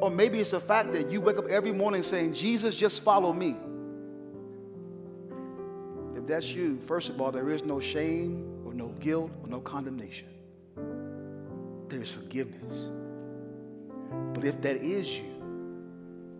Or 0.00 0.10
maybe 0.10 0.38
it's 0.40 0.50
the 0.50 0.60
fact 0.60 0.92
that 0.92 1.10
you 1.10 1.20
wake 1.20 1.38
up 1.38 1.46
every 1.48 1.72
morning 1.72 2.02
saying, 2.02 2.34
Jesus, 2.34 2.74
just 2.74 3.02
follow 3.02 3.32
me. 3.32 3.56
If 6.16 6.26
that's 6.26 6.52
you, 6.52 6.78
first 6.86 7.08
of 7.08 7.20
all, 7.20 7.32
there 7.32 7.50
is 7.50 7.64
no 7.64 7.80
shame 7.80 8.62
or 8.66 8.74
no 8.74 8.88
guilt 9.00 9.30
or 9.42 9.48
no 9.48 9.60
condemnation 9.60 10.28
there 11.88 12.02
is 12.02 12.10
forgiveness. 12.10 12.90
But 14.34 14.44
if 14.44 14.60
that 14.62 14.76
is 14.76 15.18
you, 15.18 15.24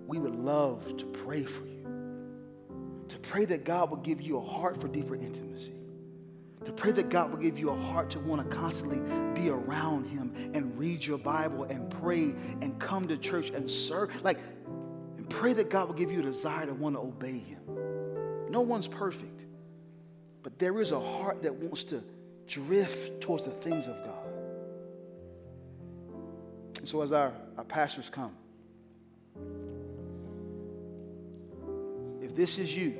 we 0.06 0.18
would 0.18 0.34
love 0.34 0.96
to 0.98 1.06
pray 1.06 1.44
for 1.44 1.64
you. 1.66 1.86
To 3.08 3.18
pray 3.18 3.44
that 3.46 3.64
God 3.64 3.90
will 3.90 3.98
give 3.98 4.20
you 4.20 4.38
a 4.38 4.40
heart 4.40 4.80
for 4.80 4.88
deeper 4.88 5.14
intimacy. 5.14 5.75
To 6.66 6.72
pray 6.72 6.90
that 6.90 7.10
God 7.10 7.30
will 7.30 7.38
give 7.38 7.60
you 7.60 7.70
a 7.70 7.76
heart 7.76 8.10
to 8.10 8.18
want 8.18 8.42
to 8.42 8.56
constantly 8.56 8.98
be 9.40 9.50
around 9.50 10.04
Him 10.06 10.34
and 10.52 10.76
read 10.76 11.06
your 11.06 11.16
Bible 11.16 11.62
and 11.62 11.88
pray 11.88 12.34
and 12.60 12.76
come 12.80 13.06
to 13.06 13.16
church 13.16 13.50
and 13.50 13.70
serve. 13.70 14.24
Like, 14.24 14.40
and 15.16 15.30
pray 15.30 15.52
that 15.52 15.70
God 15.70 15.86
will 15.86 15.94
give 15.94 16.10
you 16.10 16.18
a 16.18 16.24
desire 16.24 16.66
to 16.66 16.74
want 16.74 16.96
to 16.96 17.00
obey 17.00 17.38
Him. 17.38 17.60
No 18.50 18.62
one's 18.62 18.88
perfect, 18.88 19.44
but 20.42 20.58
there 20.58 20.80
is 20.80 20.90
a 20.90 20.98
heart 20.98 21.40
that 21.44 21.54
wants 21.54 21.84
to 21.84 22.02
drift 22.48 23.20
towards 23.20 23.44
the 23.44 23.52
things 23.52 23.86
of 23.86 23.94
God. 24.04 24.26
And 26.78 26.88
so, 26.88 27.00
as 27.00 27.12
our, 27.12 27.32
our 27.56 27.64
pastors 27.64 28.10
come, 28.10 28.34
if 32.20 32.34
this 32.34 32.58
is 32.58 32.76
you, 32.76 32.98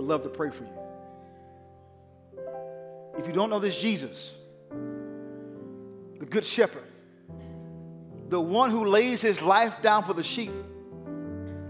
would 0.00 0.08
love 0.08 0.22
to 0.22 0.30
pray 0.30 0.50
for 0.50 0.64
you. 0.64 0.72
If 3.18 3.26
you 3.26 3.34
don't 3.34 3.50
know 3.50 3.58
this 3.58 3.76
Jesus, 3.76 4.32
the 6.18 6.24
Good 6.24 6.46
Shepherd, 6.46 6.84
the 8.30 8.40
one 8.40 8.70
who 8.70 8.86
lays 8.86 9.20
his 9.20 9.42
life 9.42 9.82
down 9.82 10.04
for 10.04 10.14
the 10.14 10.22
sheep, 10.22 10.52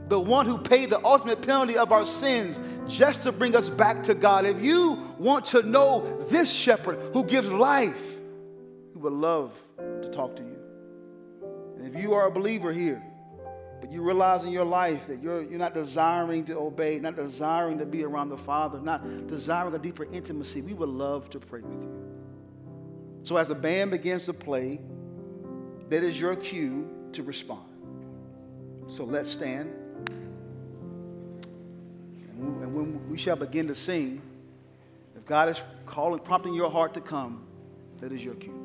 the 0.06 0.20
one 0.20 0.46
who 0.46 0.58
paid 0.58 0.90
the 0.90 1.04
ultimate 1.04 1.42
penalty 1.42 1.76
of 1.76 1.90
our 1.90 2.06
sins 2.06 2.60
just 2.88 3.24
to 3.24 3.32
bring 3.32 3.56
us 3.56 3.68
back 3.68 4.04
to 4.04 4.14
God. 4.14 4.46
If 4.46 4.62
you 4.62 4.92
want 5.18 5.46
to 5.46 5.64
know 5.64 6.24
this 6.28 6.52
shepherd 6.52 7.00
who 7.12 7.24
gives 7.24 7.52
life, 7.52 8.00
we 8.94 9.00
would 9.00 9.12
love 9.12 9.52
to 9.76 10.08
talk 10.10 10.36
to 10.36 10.42
you. 10.42 10.56
And 11.78 11.92
if 11.92 12.00
you 12.00 12.14
are 12.14 12.28
a 12.28 12.30
believer 12.30 12.72
here, 12.72 13.02
but 13.80 13.90
you 13.90 14.02
realize 14.02 14.44
in 14.44 14.52
your 14.52 14.64
life 14.64 15.06
that 15.06 15.22
you're, 15.22 15.42
you're 15.42 15.58
not 15.58 15.74
desiring 15.74 16.44
to 16.44 16.58
obey, 16.58 16.98
not 16.98 17.16
desiring 17.16 17.78
to 17.78 17.86
be 17.86 18.04
around 18.04 18.28
the 18.28 18.36
Father, 18.36 18.80
not 18.80 19.26
desiring 19.26 19.74
a 19.74 19.78
deeper 19.78 20.04
intimacy, 20.12 20.60
we 20.60 20.74
would 20.74 20.88
love 20.88 21.30
to 21.30 21.40
pray 21.40 21.60
with 21.60 21.82
you. 21.82 22.10
So 23.22 23.36
as 23.36 23.48
the 23.48 23.54
band 23.54 23.90
begins 23.90 24.26
to 24.26 24.32
play, 24.32 24.80
that 25.88 26.02
is 26.02 26.20
your 26.20 26.36
cue 26.36 26.88
to 27.12 27.22
respond. 27.22 27.66
So 28.86 29.04
let's 29.04 29.30
stand. 29.30 29.72
And 32.38 32.74
when 32.74 33.08
we 33.08 33.16
shall 33.18 33.36
begin 33.36 33.68
to 33.68 33.74
sing, 33.74 34.22
if 35.16 35.24
God 35.26 35.48
is 35.48 35.62
calling, 35.86 36.20
prompting 36.20 36.54
your 36.54 36.70
heart 36.70 36.94
to 36.94 37.00
come, 37.00 37.44
that 38.00 38.12
is 38.12 38.24
your 38.24 38.34
cue. 38.34 38.59